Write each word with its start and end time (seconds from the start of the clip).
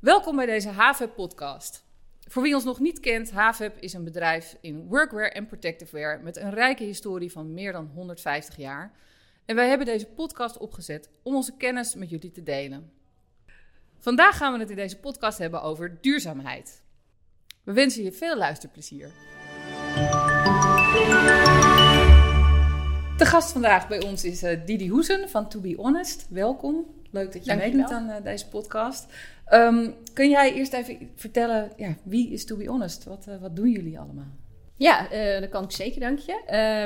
Welkom 0.00 0.36
bij 0.36 0.46
deze 0.46 0.68
HVEP 0.68 1.14
podcast. 1.14 1.84
Voor 2.28 2.42
wie 2.42 2.54
ons 2.54 2.64
nog 2.64 2.78
niet 2.78 3.00
kent, 3.00 3.30
HVEP 3.30 3.76
is 3.78 3.92
een 3.92 4.04
bedrijf 4.04 4.56
in 4.60 4.86
workwear 4.86 5.28
en 5.28 5.46
protective 5.46 5.96
wear 5.96 6.20
met 6.22 6.36
een 6.36 6.50
rijke 6.50 6.84
historie 6.84 7.32
van 7.32 7.54
meer 7.54 7.72
dan 7.72 7.90
150 7.94 8.56
jaar. 8.56 8.92
En 9.44 9.54
wij 9.56 9.68
hebben 9.68 9.86
deze 9.86 10.06
podcast 10.06 10.58
opgezet 10.58 11.08
om 11.22 11.34
onze 11.34 11.56
kennis 11.56 11.94
met 11.94 12.10
jullie 12.10 12.30
te 12.30 12.42
delen. 12.42 12.92
Vandaag 13.98 14.36
gaan 14.36 14.52
we 14.52 14.58
het 14.58 14.70
in 14.70 14.76
deze 14.76 14.98
podcast 14.98 15.38
hebben 15.38 15.62
over 15.62 15.98
duurzaamheid. 16.00 16.82
We 17.64 17.72
wensen 17.72 18.02
je 18.02 18.12
veel 18.12 18.36
luisterplezier. 18.36 19.10
De 23.16 23.26
gast 23.26 23.52
vandaag 23.52 23.88
bij 23.88 24.02
ons 24.02 24.24
is 24.24 24.42
uh, 24.42 24.66
Didi 24.66 24.88
Hoesen 24.88 25.28
van 25.28 25.48
To 25.48 25.60
Be 25.60 25.74
Honest. 25.76 26.26
Welkom. 26.30 26.99
Leuk 27.10 27.32
dat 27.32 27.44
je 27.44 27.50
Dank 27.50 27.62
je 27.62 27.70
meedoet 27.70 27.90
aan 27.90 28.08
uh, 28.08 28.16
deze 28.22 28.48
podcast. 28.48 29.12
Um, 29.52 29.94
kun 30.12 30.30
jij 30.30 30.54
eerst 30.54 30.72
even 30.72 31.10
vertellen, 31.14 31.72
ja, 31.76 31.96
wie 32.02 32.30
is 32.30 32.44
To 32.44 32.56
Be 32.56 32.66
Honest? 32.66 33.04
Wat, 33.04 33.26
uh, 33.28 33.40
wat 33.40 33.56
doen 33.56 33.70
jullie 33.70 33.98
allemaal? 33.98 34.38
Ja, 34.76 35.12
uh, 35.12 35.40
dat 35.40 35.48
kan 35.48 35.64
ik 35.64 35.70
zeker, 35.70 36.00
dank 36.00 36.18
je. 36.18 36.32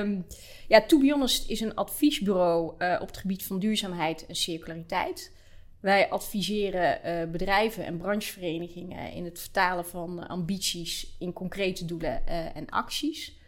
Um, 0.00 0.26
ja, 0.68 0.80
To 0.80 0.98
Be 0.98 1.10
Honest 1.10 1.50
is 1.50 1.60
een 1.60 1.74
adviesbureau 1.74 2.72
op 3.00 3.06
het 3.06 3.16
gebied 3.16 3.44
van 3.44 3.58
duurzaamheid 3.58 4.26
en 4.26 4.34
circulariteit. 4.34 5.32
Wij 5.80 6.10
adviseren 6.10 7.30
bedrijven 7.30 7.84
en 7.84 7.96
brancheverenigingen 7.96 9.12
in 9.12 9.24
het 9.24 9.40
vertalen 9.40 9.86
van 9.86 10.26
ambities 10.26 11.16
in 11.18 11.32
concrete 11.32 11.84
doelen 11.84 12.26
en 12.54 12.68
acties. 12.68 13.38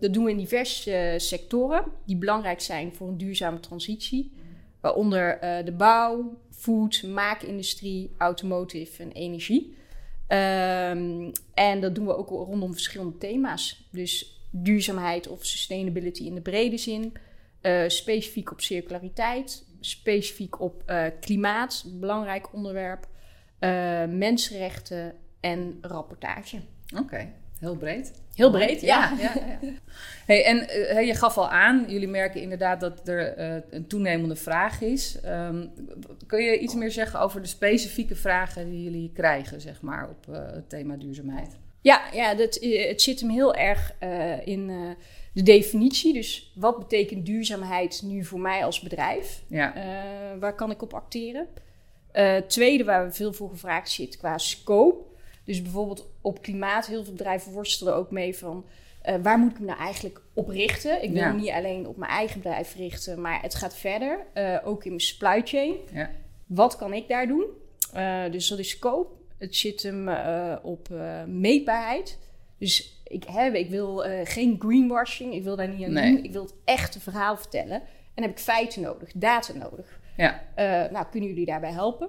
dat 0.00 0.12
doen 0.12 0.24
we 0.24 0.30
in 0.30 0.36
diverse 0.36 1.14
sectoren 1.16 1.84
die 2.06 2.16
belangrijk 2.16 2.60
zijn 2.60 2.94
voor 2.94 3.08
een 3.08 3.18
duurzame 3.18 3.60
transitie. 3.60 4.32
Waaronder 4.84 5.38
de 5.64 5.72
bouw, 5.72 6.38
food, 6.50 7.02
maakindustrie, 7.02 8.10
automotive 8.18 9.02
en 9.02 9.12
energie. 9.12 9.76
Um, 10.28 11.32
en 11.54 11.80
dat 11.80 11.94
doen 11.94 12.06
we 12.06 12.16
ook 12.16 12.28
rondom 12.28 12.72
verschillende 12.72 13.18
thema's. 13.18 13.88
Dus 13.92 14.40
duurzaamheid 14.50 15.28
of 15.28 15.44
sustainability 15.44 16.24
in 16.24 16.34
de 16.34 16.40
brede 16.40 16.76
zin. 16.76 17.12
Uh, 17.62 17.82
specifiek 17.86 18.50
op 18.52 18.60
circulariteit. 18.60 19.66
Specifiek 19.80 20.60
op 20.60 20.82
uh, 20.86 21.06
klimaat, 21.20 21.84
belangrijk 22.00 22.52
onderwerp. 22.52 23.06
Mensenrechten 24.08 25.14
en 25.40 25.78
rapportage. 25.80 26.60
Oké, 26.92 27.02
okay. 27.02 27.32
Heel 27.64 27.76
breed. 27.76 28.12
Heel 28.34 28.50
breed, 28.50 28.80
ja. 28.80 29.12
ja, 29.18 29.32
ja, 29.34 29.58
ja. 29.60 29.68
Hey, 30.26 30.44
en 30.44 30.56
uh, 30.56 31.06
je 31.06 31.14
gaf 31.14 31.38
al 31.38 31.48
aan, 31.48 31.84
jullie 31.88 32.08
merken 32.08 32.40
inderdaad 32.40 32.80
dat 32.80 33.08
er 33.08 33.38
uh, 33.38 33.62
een 33.70 33.86
toenemende 33.86 34.36
vraag 34.36 34.80
is. 34.80 35.18
Um, 35.26 35.72
kun 36.26 36.42
je 36.42 36.58
iets 36.58 36.74
meer 36.74 36.90
zeggen 36.90 37.20
over 37.20 37.40
de 37.42 37.48
specifieke 37.48 38.16
vragen 38.16 38.70
die 38.70 38.82
jullie 38.82 39.10
krijgen, 39.14 39.60
zeg 39.60 39.80
maar, 39.80 40.08
op 40.08 40.26
uh, 40.30 40.36
het 40.52 40.68
thema 40.68 40.96
duurzaamheid? 40.96 41.58
Ja, 41.80 42.02
ja 42.12 42.34
dat, 42.34 42.58
het 42.60 43.02
zit 43.02 43.20
hem 43.20 43.30
heel 43.30 43.54
erg 43.54 43.94
in 44.44 44.96
de 45.32 45.42
definitie. 45.42 46.12
Dus 46.12 46.52
wat 46.54 46.78
betekent 46.78 47.26
duurzaamheid 47.26 48.02
nu 48.04 48.24
voor 48.24 48.40
mij 48.40 48.64
als 48.64 48.80
bedrijf? 48.80 49.42
Ja. 49.46 49.72
waar 50.40 50.54
kan 50.54 50.70
ik 50.70 50.82
op 50.82 50.94
acteren? 50.94 51.46
tweede, 52.46 52.84
waar 52.84 53.06
we 53.06 53.12
veel 53.12 53.32
voor 53.32 53.48
gevraagd 53.48 53.90
zit 53.90 54.16
qua 54.16 54.38
scope. 54.38 55.13
Dus 55.44 55.62
bijvoorbeeld 55.62 56.06
op 56.20 56.42
klimaat, 56.42 56.86
heel 56.86 57.04
veel 57.04 57.12
bedrijven 57.12 57.52
worstelen 57.52 57.94
ook 57.94 58.10
mee 58.10 58.36
van 58.36 58.64
uh, 59.08 59.14
waar 59.22 59.38
moet 59.38 59.50
ik 59.52 59.58
me 59.60 59.66
nou 59.66 59.78
eigenlijk 59.78 60.20
op 60.32 60.48
richten? 60.48 61.02
Ik 61.02 61.10
wil 61.10 61.20
Ja. 61.20 61.32
me 61.32 61.40
niet 61.40 61.50
alleen 61.50 61.86
op 61.88 61.96
mijn 61.96 62.10
eigen 62.10 62.40
bedrijf 62.40 62.74
richten, 62.76 63.20
maar 63.20 63.42
het 63.42 63.54
gaat 63.54 63.76
verder, 63.76 64.18
uh, 64.34 64.58
ook 64.64 64.82
in 64.84 64.88
mijn 64.88 65.00
supply 65.00 65.40
chain. 65.44 65.74
Ja. 65.92 66.10
Wat 66.46 66.76
kan 66.76 66.92
ik 66.92 67.08
daar 67.08 67.26
doen? 67.26 67.44
Uh, 67.96 68.22
dus 68.30 68.48
dat 68.48 68.58
is 68.58 68.68
scope. 68.70 69.12
Het 69.38 69.56
zit 69.56 69.82
hem 69.82 70.08
op 70.62 70.88
meetbaarheid. 71.26 72.18
Dus 72.58 73.00
ik, 73.04 73.24
hè, 73.24 73.46
ik 73.52 73.70
wil 73.70 74.04
geen 74.24 74.56
greenwashing, 74.58 75.34
ik 75.34 75.42
wil 75.42 75.56
daar 75.56 75.68
niet 75.68 75.84
aan 75.86 75.92
Nee. 75.92 76.14
doen. 76.14 76.24
Ik 76.24 76.32
wil 76.32 76.42
het 76.42 76.54
echte 76.64 77.00
verhaal 77.00 77.36
vertellen. 77.36 77.76
En 77.80 77.82
dan 78.14 78.24
heb 78.24 78.32
ik 78.32 78.38
feiten 78.38 78.82
nodig, 78.82 79.10
data 79.14 79.52
nodig. 79.52 80.00
Ja. 80.16 80.42
Nou, 80.90 81.06
kunnen 81.10 81.28
jullie 81.28 81.46
daarbij 81.46 81.72
helpen? 81.72 82.08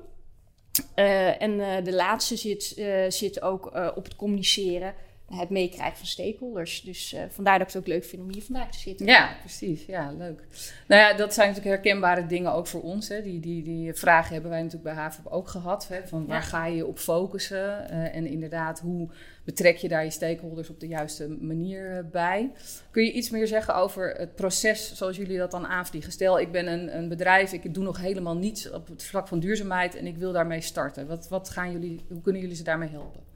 Uh, 0.96 1.42
en 1.42 1.52
uh, 1.52 1.84
de 1.84 1.94
laatste 1.94 2.36
zit, 2.36 2.74
uh, 2.78 3.10
zit 3.10 3.42
ook 3.42 3.66
op 3.96 4.04
het 4.04 4.16
communiceren, 4.16 4.94
het 5.30 5.50
meekrijgen 5.50 5.98
van 5.98 6.06
stakeholders. 6.08 6.82
Dus 6.82 7.14
uh, 7.14 7.22
vandaar 7.30 7.60
dat 7.60 7.68
ik 7.68 7.74
het 7.74 7.82
ook 7.84 7.90
leuk 7.90 8.04
vind 8.04 8.22
om 8.22 8.32
hier 8.34 8.44
vandaag 8.44 8.72
te 8.72 8.80
zitten. 8.80 9.06
Ja, 9.06 9.36
precies. 9.40 9.86
Ja, 9.86 10.12
leuk. 10.12 10.44
Nou 10.88 11.02
ja, 11.02 11.14
dat 11.14 11.34
zijn 11.34 11.48
natuurlijk 11.48 11.76
herkenbare 11.76 12.26
dingen 12.26 12.54
ook 12.54 12.68
voor 12.68 12.82
ons. 12.82 13.08
Hè. 13.08 13.22
Die, 13.22 13.40
die, 13.40 13.64
die 13.64 13.94
vragen 13.94 14.34
hebben 14.34 14.52
wij 14.52 14.62
natuurlijk 14.62 14.94
bij 14.96 15.04
HAVOP 15.04 15.28
ook 15.28 15.48
gehad. 15.48 15.88
Hè. 15.88 16.08
Van 16.08 16.26
waar 16.26 16.42
Ja. 16.42 16.44
ga 16.44 16.66
je 16.66 16.86
op 16.86 17.00
focussen? 17.00 17.88
Uh, 17.92 18.16
en 18.16 18.26
inderdaad, 18.28 18.80
hoe 18.80 19.10
betrek 19.44 19.78
je 19.78 19.88
daar 19.88 20.04
je 20.04 20.10
stakeholders 20.10 20.70
op 20.70 20.80
de 20.80 20.88
juiste 20.88 21.28
manier 21.28 21.92
uh, 21.92 22.12
bij? 22.12 22.52
Kun 22.92 23.04
je 23.04 23.12
iets 23.12 23.30
meer 23.30 23.48
zeggen 23.48 23.76
over 23.76 24.14
het 24.18 24.36
proces 24.36 24.96
zoals 24.96 25.18
jullie 25.18 25.38
dat 25.38 25.52
dan 25.52 25.68
aanvliegen? 25.68 26.12
Stel, 26.12 26.40
ik 26.40 26.52
ben 26.52 26.68
een, 26.68 26.98
een 26.98 27.10
bedrijf, 27.10 27.52
ik 27.52 27.74
doe 27.74 27.84
nog 27.84 28.02
helemaal 28.02 28.38
niets 28.38 28.72
op 28.72 28.88
het 28.88 29.04
vlak 29.04 29.28
van 29.28 29.40
duurzaamheid 29.40 29.96
en 29.96 30.06
ik 30.06 30.18
wil 30.18 30.32
daarmee 30.32 30.62
starten. 30.62 31.08
Wat, 31.08 31.28
wat 31.28 31.50
gaan 31.50 31.72
jullie, 31.72 32.06
hoe 32.10 32.22
kunnen 32.22 32.42
jullie 32.42 32.56
ze 32.56 32.64
daarmee 32.64 32.90
helpen? 32.90 33.34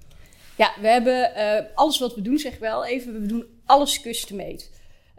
Ja, 0.60 0.74
we 0.82 0.88
hebben 0.88 1.32
uh, 1.38 1.76
alles 1.76 2.00
wat 2.00 2.16
we 2.16 2.22
doen, 2.22 2.38
zeg 2.38 2.54
ik 2.54 2.60
wel 2.60 2.86
even, 2.86 3.22
we 3.22 3.26
doen 3.26 3.46
alles 3.66 4.02
custom-made. 4.02 4.64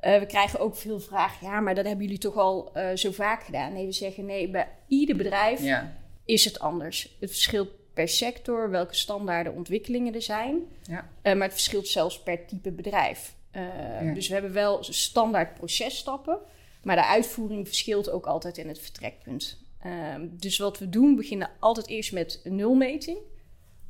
Uh, 0.00 0.18
we 0.18 0.26
krijgen 0.26 0.60
ook 0.60 0.76
veel 0.76 1.00
vragen, 1.00 1.46
ja, 1.46 1.60
maar 1.60 1.74
dat 1.74 1.84
hebben 1.84 2.04
jullie 2.04 2.20
toch 2.20 2.36
al 2.36 2.72
uh, 2.76 2.88
zo 2.94 3.10
vaak 3.10 3.42
gedaan? 3.44 3.72
Nee, 3.72 3.86
we 3.86 3.92
zeggen 3.92 4.24
nee, 4.24 4.50
bij 4.50 4.68
ieder 4.86 5.16
bedrijf 5.16 5.62
Ja, 5.62 5.96
is 6.24 6.44
het 6.44 6.58
anders. 6.58 7.16
Het 7.20 7.30
verschilt 7.30 7.68
per 7.94 8.08
sector, 8.08 8.70
welke 8.70 8.94
standaarden 8.94 9.54
ontwikkelingen 9.54 10.14
er 10.14 10.22
zijn. 10.22 10.58
ja, 10.82 11.08
maar 11.22 11.42
het 11.42 11.52
verschilt 11.52 11.88
zelfs 11.88 12.22
per 12.22 12.46
type 12.46 12.70
bedrijf. 12.70 13.34
Ja. 13.52 14.14
Dus 14.14 14.28
we 14.28 14.32
hebben 14.32 14.52
wel 14.52 14.78
standaard 14.82 15.54
processtappen, 15.54 16.38
maar 16.82 16.96
de 16.96 17.06
uitvoering 17.06 17.66
verschilt 17.66 18.10
ook 18.10 18.26
altijd 18.26 18.58
in 18.58 18.68
het 18.68 18.78
vertrekpunt. 18.78 19.58
Uh, 19.86 20.14
dus 20.20 20.58
wat 20.58 20.78
we 20.78 20.88
doen, 20.88 21.16
beginnen 21.16 21.50
altijd 21.58 21.86
eerst 21.86 22.12
met 22.12 22.40
een 22.44 22.54
nulmeting. 22.54 23.18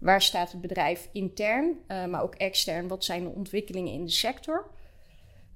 Waar 0.00 0.22
staat 0.22 0.52
het 0.52 0.60
bedrijf 0.60 1.08
intern, 1.12 1.78
uh, 1.88 2.04
maar 2.04 2.22
ook 2.22 2.34
extern? 2.34 2.88
Wat 2.88 3.04
zijn 3.04 3.22
de 3.22 3.28
ontwikkelingen 3.28 3.92
in 3.92 4.04
de 4.04 4.10
sector? 4.10 4.70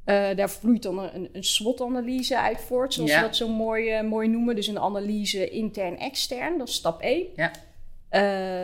Uh, 0.07 0.37
daar 0.37 0.51
vloeit 0.51 0.83
dan 0.83 0.99
een, 0.99 1.29
een 1.33 1.45
SWOT-analyse 1.45 2.39
uit 2.39 2.61
voort, 2.61 2.95
zoals 2.95 3.11
Ja. 3.11 3.21
we 3.21 3.27
dat 3.27 3.37
zo 3.37 3.49
mooi, 3.49 3.99
uh, 3.99 4.09
mooi 4.09 4.29
noemen. 4.29 4.55
Dus 4.55 4.67
een 4.67 4.79
analyse 4.79 5.49
intern-extern, 5.51 6.59
dat 6.59 6.69
is 6.69 6.75
stap 6.75 7.01
1. 7.01 7.27
ja, 7.37 7.53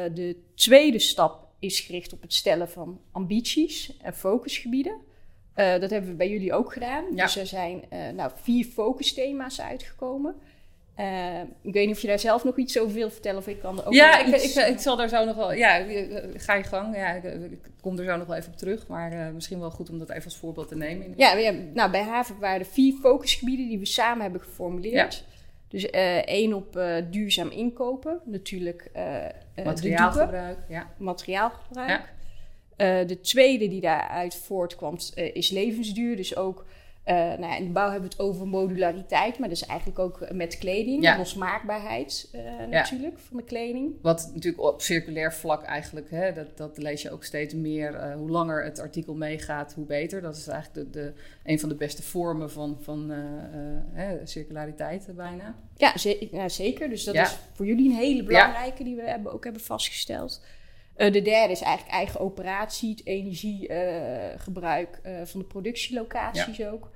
de 0.08 0.36
tweede 0.54 0.98
stap 0.98 1.48
is 1.58 1.80
gericht 1.80 2.12
op 2.12 2.22
het 2.22 2.32
stellen 2.32 2.68
van 2.68 3.00
ambities 3.12 3.96
en 4.02 4.14
focusgebieden. 4.14 4.96
Dat 5.54 5.90
hebben 5.90 6.10
we 6.10 6.16
bij 6.16 6.30
jullie 6.30 6.52
ook 6.52 6.72
gedaan. 6.72 7.04
Ja. 7.14 7.24
Dus 7.24 7.36
er 7.36 7.46
zijn 7.46 7.84
nou, 8.14 8.30
vier 8.34 8.64
focusthema's 8.64 9.60
uitgekomen. 9.60 10.34
Uh, 10.98 11.40
ik 11.62 11.72
weet 11.72 11.86
niet 11.86 11.96
of 11.96 12.00
je 12.02 12.08
daar 12.08 12.18
zelf 12.18 12.44
nog 12.44 12.56
iets 12.56 12.78
over 12.78 12.94
wil 12.94 13.10
vertellen 13.10 13.38
of 13.38 13.46
ik 13.46 13.60
kan 13.60 13.78
er 13.78 13.86
ook 13.86 13.92
ja 13.92 14.18
nog 14.18 14.26
ik, 14.26 14.42
iets... 14.42 14.56
ik, 14.56 14.66
ik 14.66 14.78
zal 14.78 14.96
daar 14.96 15.08
zo 15.08 15.24
nog 15.24 15.36
wel. 15.36 15.52
Ja, 15.52 15.84
ga 16.34 16.54
je 16.54 16.62
gang. 16.62 16.96
Ja, 16.96 17.12
ik, 17.12 17.24
ik 17.24 17.58
kom 17.80 17.98
er 17.98 18.04
zo 18.04 18.16
nog 18.16 18.26
wel 18.26 18.36
even 18.36 18.52
op 18.52 18.58
terug. 18.58 18.86
Maar 18.86 19.12
uh, 19.12 19.30
misschien 19.30 19.60
wel 19.60 19.70
goed 19.70 19.90
om 19.90 19.98
dat 19.98 20.10
even 20.10 20.24
als 20.24 20.36
voorbeeld 20.36 20.68
te 20.68 20.76
nemen. 20.76 21.12
Ja, 21.16 21.36
ja 21.36 21.52
nou, 21.74 21.90
bij 21.90 22.02
Haven 22.02 22.38
waren 22.38 22.60
er 22.60 22.66
vier 22.66 22.94
focusgebieden 22.94 23.68
die 23.68 23.78
we 23.78 23.86
samen 23.86 24.22
hebben 24.22 24.40
geformuleerd. 24.40 25.14
Ja. 25.14 25.22
Dus 25.68 25.84
uh, 25.84 26.16
één 26.16 26.54
op 26.54 26.80
duurzaam 27.10 27.48
inkopen, 27.48 28.20
natuurlijk 28.24 28.90
Materiaalgebruik, 29.64 30.58
ja. 30.68 30.90
materiaalgebruik. 30.98 32.12
Ja. 32.76 33.04
De 33.04 33.20
tweede 33.20 33.68
die 33.68 33.80
daaruit 33.80 34.34
voortkwam 34.34 34.96
is 35.14 35.50
levensduur. 35.50 36.16
Dus 36.16 36.36
ook, 36.36 36.66
uh, 37.10 37.16
nou 37.16 37.40
ja, 37.40 37.56
in 37.56 37.64
de 37.64 37.70
bouw 37.70 37.90
hebben 37.90 38.10
we 38.10 38.16
het 38.16 38.26
over 38.26 38.46
modulariteit, 38.46 39.38
maar 39.38 39.48
dus 39.48 39.66
eigenlijk 39.66 39.98
ook 39.98 40.32
met 40.32 40.58
kleding, 40.58 41.02
Ja. 41.02 41.16
losmaakbaarheid 41.16 42.28
uh, 42.34 42.40
natuurlijk 42.70 43.18
van 43.18 43.36
de 43.36 43.42
kleding. 43.42 43.94
Wat 44.02 44.30
natuurlijk 44.34 44.62
op 44.62 44.82
circulair 44.82 45.32
vlak 45.32 45.62
eigenlijk, 45.62 46.10
hè, 46.10 46.32
dat, 46.32 46.56
dat 46.56 46.78
lees 46.78 47.02
je 47.02 47.10
ook 47.10 47.24
steeds 47.24 47.54
meer. 47.54 47.94
Uh, 47.94 48.14
hoe 48.14 48.30
langer 48.30 48.64
het 48.64 48.78
artikel 48.78 49.14
meegaat, 49.14 49.72
hoe 49.72 49.86
beter. 49.86 50.20
Dat 50.20 50.36
is 50.36 50.46
eigenlijk 50.48 50.92
de, 50.92 51.00
de, 51.00 51.12
een 51.44 51.60
van 51.60 51.68
de 51.68 51.74
beste 51.74 52.02
vormen 52.02 52.50
van, 52.50 52.78
van 52.80 53.10
hè, 53.92 54.26
circulariteit 54.26 55.08
bijna. 55.16 55.54
Ja, 55.76 55.98
ze 55.98 56.28
ja, 56.30 56.48
zeker. 56.48 56.88
Dus 56.88 57.04
dat 57.04 57.14
is 57.14 57.38
voor 57.52 57.66
jullie 57.66 57.90
een 57.90 57.96
hele 57.96 58.22
belangrijke 58.22 58.84
die 58.84 58.96
we 58.96 59.02
hebben, 59.02 59.32
ook 59.32 59.44
hebben 59.44 59.62
vastgesteld. 59.62 60.40
Uh, 60.96 61.12
de 61.12 61.22
derde 61.22 61.52
is 61.52 61.60
eigenlijk 61.60 61.96
eigen 61.96 62.20
operatie, 62.20 62.90
het 62.90 63.06
energiegebruik 63.06 65.00
uh, 65.06 65.20
van 65.24 65.40
de 65.40 65.46
productielocaties 65.46 66.66
ook. 66.66 66.90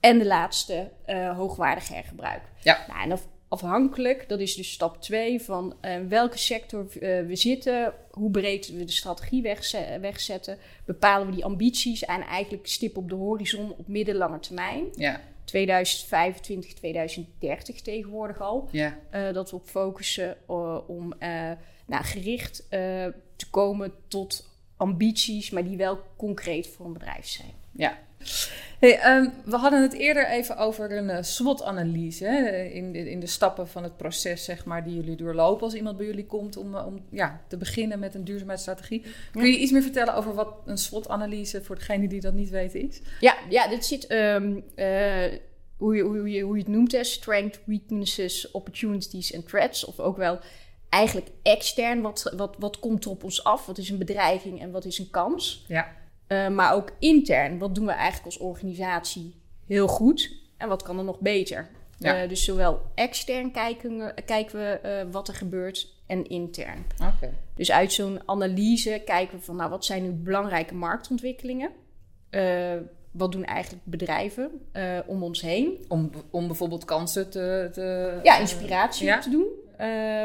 En 0.00 0.18
de 0.18 0.26
laatste, 0.26 0.90
uh, 1.06 1.36
hoogwaardig 1.36 1.88
hergebruik. 1.88 2.42
Ja. 2.62 2.84
Nou, 2.88 3.02
en 3.02 3.12
af, 3.12 3.26
afhankelijk, 3.48 4.28
dat 4.28 4.40
is 4.40 4.54
dus 4.54 4.72
stap 4.72 5.02
2 5.02 5.40
van 5.40 5.76
uh, 5.82 5.96
welke 6.08 6.38
sector 6.38 6.80
uh, 6.80 7.26
we 7.26 7.36
zitten, 7.36 7.92
hoe 8.10 8.30
breed 8.30 8.68
we 8.68 8.84
de 8.84 8.92
strategie 8.92 9.42
wegze 9.42 9.98
wegzetten, 10.00 10.58
bepalen 10.84 11.26
we 11.26 11.32
die 11.32 11.44
ambities 11.44 12.04
en 12.04 12.20
eigenlijk 12.22 12.66
stip 12.66 12.96
op 12.96 13.08
de 13.08 13.14
horizon 13.14 13.74
op 13.76 13.88
middellange 13.88 14.40
termijn. 14.40 14.84
Ja. 14.94 15.20
2025, 15.44 16.74
2030 16.74 17.80
tegenwoordig 17.80 18.40
al. 18.40 18.68
Ja. 18.70 18.98
Dat 19.32 19.50
we 19.50 19.56
op 19.56 19.68
focussen 19.68 20.36
om 20.86 21.14
nou, 21.86 22.04
gericht 22.04 22.66
te 23.36 23.50
komen 23.50 23.92
tot 24.08 24.48
ambities, 24.76 25.50
maar 25.50 25.64
die 25.64 25.76
wel 25.76 26.00
concreet 26.16 26.66
voor 26.66 26.86
een 26.86 26.92
bedrijf 26.92 27.26
zijn. 27.26 27.52
Ja. 27.78 27.98
Hey, 28.78 28.98
ehm, 28.98 29.28
we 29.44 29.56
hadden 29.56 29.82
het 29.82 29.92
eerder 29.92 30.28
even 30.28 30.56
over 30.56 30.96
een 30.96 31.08
uh, 31.08 31.18
SWOT-analyse. 31.20 32.26
In, 32.72 32.92
de, 32.92 33.10
in 33.10 33.20
de 33.20 33.26
stappen 33.26 33.68
van 33.68 33.82
het 33.82 33.96
proces, 33.96 34.44
zeg 34.44 34.64
maar, 34.64 34.84
die 34.84 34.94
jullie 34.94 35.16
doorlopen 35.16 35.62
als 35.62 35.74
iemand 35.74 35.96
bij 35.96 36.06
jullie 36.06 36.26
komt 36.26 36.56
om, 36.56 36.74
eh, 36.74 36.86
om 36.86 37.04
ja, 37.10 37.40
te 37.48 37.56
beginnen 37.56 37.98
met 37.98 38.14
een 38.14 38.24
duurzaamheidsstrategie. 38.24 39.04
Kun 39.32 39.46
je 39.46 39.58
iets 39.58 39.72
meer 39.72 39.82
vertellen 39.82 40.14
over 40.14 40.34
wat 40.34 40.54
een 40.64 40.78
SWOT-analyse 40.78 41.62
voor 41.62 41.76
degene 41.76 42.08
die 42.08 42.20
dat 42.20 42.34
niet 42.34 42.50
weten 42.50 42.88
is? 42.88 43.00
Ja, 43.20 43.36
ja 43.48 43.68
dit 43.68 43.84
zit. 43.84 44.12
Um, 44.12 44.64
hoe, 45.76 45.96
je, 45.96 46.02
hoe, 46.02 46.30
je, 46.30 46.42
hoe 46.42 46.56
je 46.56 46.62
het 46.62 46.72
noemt, 46.72 46.92
hè, 46.92 47.04
strengths, 47.04 47.58
weaknesses, 47.64 48.50
opportunities 48.50 49.32
en 49.32 49.44
threats. 49.44 49.84
Of 49.84 50.00
ook 50.00 50.16
wel 50.16 50.38
eigenlijk 50.88 51.28
extern, 51.42 52.00
wat, 52.00 52.32
wat, 52.36 52.56
wat 52.58 52.78
komt 52.78 53.04
er 53.04 53.10
op 53.10 53.24
ons 53.24 53.44
af? 53.44 53.66
Wat 53.66 53.78
is 53.78 53.90
een 53.90 53.98
bedreiging 53.98 54.60
en 54.60 54.70
wat 54.70 54.84
is 54.84 54.98
een 54.98 55.10
kans? 55.10 55.64
Ja. 55.68 55.96
Uh, 56.28 56.48
maar 56.48 56.74
ook 56.74 56.90
intern, 56.98 57.58
wat 57.58 57.74
doen 57.74 57.86
we 57.86 57.92
eigenlijk 57.92 58.24
als 58.24 58.38
organisatie 58.38 59.40
heel 59.66 59.88
goed 59.88 60.36
en 60.56 60.68
wat 60.68 60.82
kan 60.82 60.98
er 60.98 61.04
nog 61.04 61.18
beter? 61.20 61.68
Ja. 61.98 62.22
Uh, 62.22 62.28
dus 62.28 62.44
zowel 62.44 62.82
extern 62.94 63.50
kijken 63.50 63.98
we, 63.98 64.22
kijken 64.22 64.58
we 64.58 64.80
uh, 64.84 65.12
wat 65.12 65.28
er 65.28 65.34
gebeurt 65.34 65.94
en 66.06 66.26
intern. 66.26 66.84
Okay. 66.94 67.32
Dus 67.54 67.70
uit 67.70 67.92
zo'n 67.92 68.20
analyse 68.26 69.02
kijken 69.04 69.38
we 69.38 69.44
van, 69.44 69.56
nou, 69.56 69.70
wat 69.70 69.84
zijn 69.84 70.02
nu 70.02 70.10
belangrijke 70.10 70.74
marktontwikkelingen? 70.74 71.70
wat 73.10 73.32
doen 73.32 73.44
eigenlijk 73.44 73.84
bedrijven 73.84 74.50
om 75.06 75.22
ons 75.22 75.40
heen? 75.40 75.84
Om, 75.88 76.10
om 76.30 76.46
bijvoorbeeld 76.46 76.84
kansen 76.84 77.30
te... 77.30 77.68
te 77.72 78.18
ja, 78.22 78.38
inspiratie 78.38 79.06
ja. 79.06 79.18
te 79.18 79.30
doen. 79.30 79.46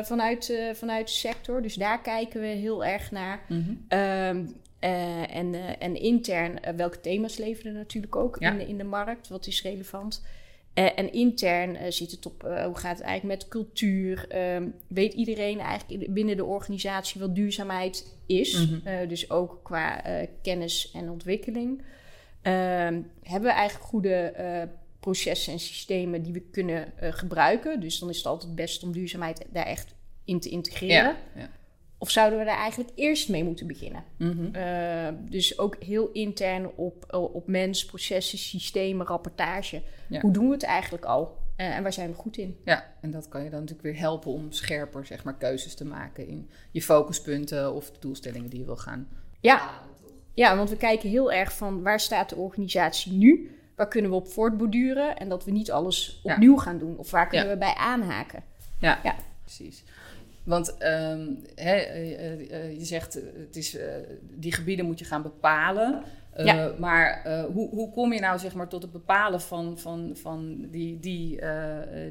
Vanuit, 0.05 0.53
vanuit 0.73 1.07
de 1.07 1.13
sector. 1.13 1.61
Dus 1.61 1.75
daar 1.75 2.01
kijken 2.01 2.41
we 2.41 2.47
heel 2.47 2.85
erg 2.85 3.11
naar. 3.11 3.45
Mm 3.47 3.65
-hmm. 3.87 4.55
Uh, 4.83 5.35
en, 5.35 5.79
en 5.79 5.95
intern, 5.95 6.59
welke 6.75 6.99
thema's 6.99 7.37
leveren 7.37 7.73
natuurlijk 7.73 8.15
ook 8.15 8.37
ja. 8.39 8.51
in, 8.51 8.57
de, 8.57 8.67
in 8.67 8.77
de 8.77 8.83
markt? 8.83 9.27
Wat 9.27 9.47
is 9.47 9.61
relevant? 9.61 10.25
en 10.73 11.13
intern 11.13 11.93
zit 11.93 12.11
het 12.11 12.25
op 12.25 12.41
hoe 12.41 12.77
gaat 12.77 12.97
het 12.97 13.05
eigenlijk 13.05 13.23
met 13.23 13.47
cultuur? 13.47 14.27
Um, 14.55 14.73
weet 14.87 15.13
iedereen 15.13 15.59
eigenlijk 15.59 16.13
binnen 16.13 16.37
de 16.37 16.45
organisatie 16.45 17.21
wat 17.21 17.35
duurzaamheid 17.35 18.15
is? 18.25 18.57
Mm 18.57 18.81
-hmm. 18.83 19.07
dus 19.07 19.29
ook 19.29 19.59
qua 19.63 20.01
kennis 20.41 20.91
en 20.93 21.09
ontwikkeling. 21.09 21.77
Um, 21.79 23.11
hebben 23.23 23.49
we 23.49 23.51
eigenlijk 23.51 23.89
goede 23.89 24.69
processen 24.99 25.53
en 25.53 25.59
systemen 25.59 26.23
die 26.23 26.33
we 26.33 26.41
kunnen 26.51 26.93
gebruiken. 26.99 27.79
Dus 27.79 27.99
dan 27.99 28.09
is 28.09 28.17
het 28.17 28.25
altijd 28.25 28.55
best 28.55 28.83
om 28.83 28.91
duurzaamheid 28.91 29.45
daar 29.51 29.65
echt 29.65 29.95
in 30.25 30.39
te 30.39 30.49
integreren. 30.49 30.95
Ja, 30.95 31.17
ja. 31.35 31.49
Of 32.03 32.09
zouden 32.09 32.39
we 32.39 32.45
daar 32.45 32.57
eigenlijk 32.57 32.91
eerst 32.95 33.29
mee 33.29 33.43
moeten 33.43 33.67
beginnen? 33.67 34.03
Mm 34.17 34.31
-hmm. 34.31 34.55
uh, 34.55 35.29
dus 35.29 35.57
ook 35.59 35.75
heel 35.83 36.09
intern 36.11 36.71
op, 36.75 37.05
op 37.33 37.47
mens, 37.47 37.85
processen, 37.85 38.37
systemen, 38.37 39.05
rapportage. 39.05 39.81
Ja. 40.07 40.21
Hoe 40.21 40.31
doen 40.31 40.47
we 40.47 40.53
het 40.53 40.63
eigenlijk 40.63 41.05
al? 41.05 41.37
Uh, 41.57 41.75
en 41.75 41.83
waar 41.83 41.93
zijn 41.93 42.09
we 42.09 42.15
goed 42.15 42.37
in? 42.37 42.57
Ja, 42.65 42.93
en 43.01 43.11
dat 43.11 43.27
kan 43.27 43.43
je 43.43 43.49
dan 43.49 43.59
natuurlijk 43.59 43.87
weer 43.87 43.99
helpen 43.99 44.31
om 44.31 44.51
scherper 44.51 45.05
zeg 45.05 45.23
maar, 45.23 45.37
keuzes 45.37 45.75
te 45.75 45.85
maken 45.85 46.27
in 46.27 46.49
je 46.71 46.81
focuspunten 46.81 47.73
of 47.73 47.91
de 47.91 47.99
doelstellingen 47.99 48.49
die 48.49 48.59
je 48.59 48.65
wil 48.65 48.77
gaan. 48.77 49.07
Ja. 49.39 49.69
ja, 50.33 50.55
want 50.55 50.69
we 50.69 50.77
kijken 50.77 51.09
heel 51.09 51.31
erg 51.31 51.53
van 51.53 51.81
waar 51.81 51.99
staat 51.99 52.29
de 52.29 52.35
organisatie 52.35 53.11
nu? 53.11 53.57
Waar 53.75 53.87
kunnen 53.87 54.11
we 54.11 54.17
op 54.17 54.27
voortborduren 54.27 55.17
en 55.17 55.29
dat 55.29 55.45
we 55.45 55.51
niet 55.51 55.71
alles 55.71 56.21
opnieuw 56.23 56.55
ja. 56.55 56.61
gaan 56.61 56.77
doen? 56.77 56.97
Of 56.97 57.11
waar 57.11 57.27
kunnen 57.27 57.47
ja. 57.47 57.53
we 57.53 57.59
bij 57.59 57.75
aanhaken? 57.75 58.43
Ja, 58.79 58.99
ja. 59.03 59.15
precies. 59.43 59.83
Want 60.43 60.69
um, 60.69 61.39
he, 61.55 61.75
uh, 61.75 62.51
uh, 62.51 62.77
je 62.77 62.85
zegt, 62.85 63.13
het 63.13 63.55
is, 63.55 63.77
die 64.35 64.53
gebieden 64.53 64.85
moet 64.85 64.99
je 64.99 65.05
gaan 65.05 65.21
bepalen. 65.21 66.03
Ja. 66.37 66.71
Maar 66.79 67.27
hoe, 67.53 67.69
hoe 67.69 67.91
kom 67.91 68.13
je 68.13 68.19
nou 68.19 68.39
zeg 68.39 68.53
maar, 68.53 68.67
tot 68.67 68.81
het 68.81 68.91
bepalen 68.91 69.41
van, 69.41 69.79
van, 69.79 70.11
van 70.13 70.65
die, 70.71 70.99
die, 70.99 71.39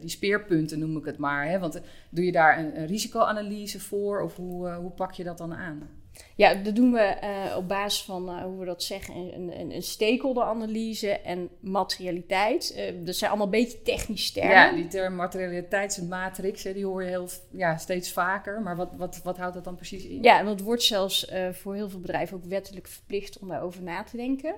die 0.01 0.11
speerpunten, 0.11 0.79
noem 0.79 0.97
ik 0.97 1.05
het 1.05 1.19
maar? 1.19 1.49
Hè? 1.49 1.59
Want 1.59 1.81
doe 2.09 2.25
je 2.25 2.33
daar 2.33 2.59
een, 2.59 2.79
een 2.79 2.87
risicoanalyse 2.87 3.81
voor 3.81 4.21
of 4.21 4.37
hoe, 4.37 4.71
hoe 4.71 4.91
pak 4.91 5.13
je 5.13 5.25
dat 5.25 5.39
dan 5.39 5.55
aan? 5.55 5.89
Ja, 6.37 6.55
dat 6.55 6.77
doen 6.77 6.93
we 6.93 7.17
uh, 7.23 7.57
op 7.57 7.69
basis 7.69 8.03
van, 8.03 8.29
uh, 8.29 8.43
hoe 8.43 8.59
we 8.59 8.65
dat 8.65 8.83
zeggen, 8.83 9.15
een, 9.17 9.61
een, 9.61 9.75
een 9.75 9.83
stakeholder-analyse 9.83 11.11
en 11.11 11.49
materialiteit. 11.61 12.75
Uh, 12.77 13.07
dat 13.07 13.15
zijn 13.15 13.31
allemaal 13.31 13.49
een 13.53 13.63
beetje 13.63 13.83
technisch 13.83 14.33
termen. 14.33 14.53
Ja, 14.53 14.73
die 14.73 14.89
term 14.89 15.15
materialiteitsmatrix, 15.15 16.63
hè, 16.63 16.73
die 16.73 16.87
hoor 16.87 17.03
je 17.03 17.09
heel, 17.09 17.29
ja, 17.51 17.77
steeds 17.77 18.13
vaker. 18.13 18.61
Maar 18.61 18.77
wat, 18.77 18.91
wat, 18.97 19.21
wat 19.23 19.37
houdt 19.37 19.55
dat 19.55 19.65
dan 19.65 19.77
precies 19.77 20.05
in? 20.05 20.23
Ja, 20.23 20.39
en 20.39 20.45
dat 20.45 20.61
wordt 20.61 20.83
zelfs 20.83 21.33
voor 21.53 21.75
heel 21.75 21.91
veel 21.91 22.01
bedrijven 22.01 22.37
ook 22.37 22.45
wettelijk 22.45 22.89
verplicht 22.89 23.39
om 23.39 23.49
daarover 23.49 23.83
na 23.83 24.03
te 24.03 24.17
denken. 24.17 24.55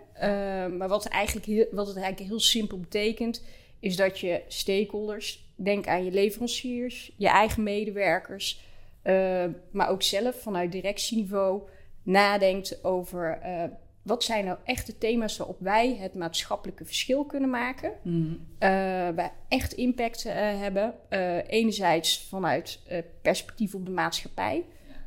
maar 0.79 0.89
wat, 0.89 1.07
eigenlijk 1.07 1.47
heel, 1.47 1.67
wat 1.71 1.87
het 1.87 1.97
eigenlijk 1.97 2.29
heel 2.29 2.41
simpel 2.41 2.81
betekent, 2.81 3.43
is 3.81 3.97
dat 3.97 4.19
je 4.19 4.43
stakeholders, 4.49 5.45
denk 5.55 5.87
aan 5.87 6.05
je 6.05 6.11
leveranciers, 6.11 7.13
je 7.17 7.29
eigen 7.29 7.63
medewerkers... 7.63 8.73
Uh, 9.05 9.45
maar 9.71 9.89
ook 9.89 10.03
zelf 10.03 10.43
vanuit 10.43 10.73
directieniveau 10.73 11.63
nadenkt 12.03 12.85
over 12.85 13.39
uh, 13.45 13.63
wat 14.03 14.25
zijn 14.25 14.45
nou 14.45 14.59
echt 14.65 14.87
de 14.87 14.99
thema's 14.99 15.37
waarop 15.37 15.61
wij 15.61 15.97
het 15.97 16.15
maatschappelijke 16.15 16.85
verschil 16.85 17.25
kunnen 17.25 17.51
maken. 17.51 17.93
Mm. 18.03 18.29
Uh, 18.29 18.39
waar 19.15 19.33
echt 19.49 19.73
impact 19.73 20.23
hebben. 20.23 20.95
enerzijds 21.47 22.27
vanuit 22.29 22.81
perspectief 23.23 23.75
op 23.75 23.87
de 23.87 23.93
maatschappij. 23.93 24.65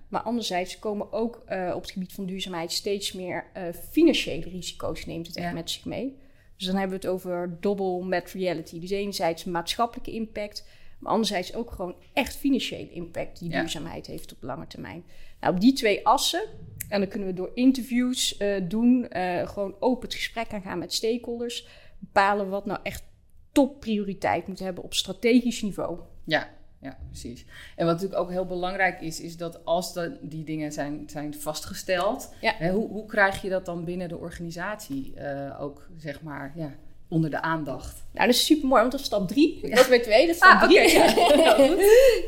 Maar 0.08 0.22
anderzijds 0.22 0.80
komen 0.80 1.12
ook 1.12 1.36
op 1.74 1.82
het 1.82 1.92
gebied 1.92 2.14
van 2.14 2.26
duurzaamheid 2.26 2.72
steeds 2.72 3.14
meer 3.14 3.46
financiële 3.92 4.50
risico's 4.50 5.06
neemt 5.06 5.28
het 5.28 5.36
echt 5.36 5.48
Ja. 5.48 5.54
met 5.54 5.70
zich 5.70 5.86
mee. 5.86 6.18
Dus 6.58 6.66
dan 6.66 6.76
hebben 6.76 7.00
we 7.00 7.06
het 7.06 7.14
over 7.16 7.58
double 7.60 8.06
materiality. 8.06 8.80
Dus 8.80 8.90
enerzijds 8.90 9.44
maatschappelijke 9.44 10.12
impact, 10.12 10.68
maar 11.00 11.12
anderzijds 11.12 11.54
ook 11.54 11.72
gewoon 11.72 11.96
echt 12.14 12.36
financiële 12.36 12.92
impact 12.92 13.40
die 13.40 13.50
duurzaamheid 13.50 14.08
heeft 14.08 14.34
op 14.34 14.42
lange 14.42 14.68
termijn. 14.68 15.04
Nou, 15.40 15.54
op 15.54 15.62
die 15.62 15.74
twee 15.74 16.08
assen, 16.08 16.44
en 16.90 17.00
dan 17.00 17.10
kunnen 17.10 17.28
we 17.28 17.34
door 17.34 17.52
interviews 17.54 18.38
eh, 18.38 18.62
doen, 18.64 19.08
eh, 19.08 19.48
gewoon 19.48 19.76
open 19.80 20.08
het 20.08 20.18
gesprek 20.18 20.54
aangaan 20.54 20.80
met 20.80 20.94
stakeholders, 20.94 21.68
bepalen 22.00 22.50
wat 22.50 22.66
nou 22.66 22.80
echt 22.84 23.04
topprioriteit 23.52 24.48
moet 24.48 24.60
hebben 24.60 24.84
op 24.84 24.94
strategisch 24.94 25.62
niveau. 25.62 26.00
Ja, 26.24 26.50
ja, 26.82 26.98
precies. 27.08 27.46
En 27.76 27.86
wat 27.86 27.94
natuurlijk 27.96 28.22
ook 28.22 28.30
heel 28.30 28.46
belangrijk 28.46 29.02
is, 29.02 29.22
is 29.22 29.38
dat 29.38 29.66
als 29.66 29.94
de, 29.94 30.18
die 30.22 30.44
dingen 30.44 30.72
zijn, 30.72 31.04
zijn 31.10 31.34
vastgesteld, 31.34 32.34
Ja. 32.42 32.54
hè, 32.58 32.72
hoe, 32.72 32.88
hoe 32.90 33.06
krijg 33.06 33.42
je 33.42 33.50
dat 33.50 33.66
dan 33.66 33.84
binnen 33.86 34.10
de 34.10 34.18
organisatie 34.18 35.14
eh, 35.16 35.62
ook, 35.62 35.90
zeg 35.98 36.22
maar, 36.22 36.52
ja, 36.56 36.76
onder 37.10 37.30
de 37.30 37.42
aandacht? 37.42 38.06
Nou, 38.14 38.26
dat 38.28 38.36
is 38.36 38.46
super 38.46 38.68
mooi, 38.68 38.80
want 38.80 38.92
dat 38.92 39.02
is 39.02 39.06
stap 39.08 39.28
drie. 39.28 39.60
Dat 39.70 39.80
is 39.80 39.88
bij 39.88 40.00
twee, 40.00 40.22
dat 40.28 40.36
is 40.36 40.42
stap 40.42 40.52
Ah, 40.62 40.64
drie. 40.64 40.80
oké, 40.86 40.92
ja. 40.98 41.76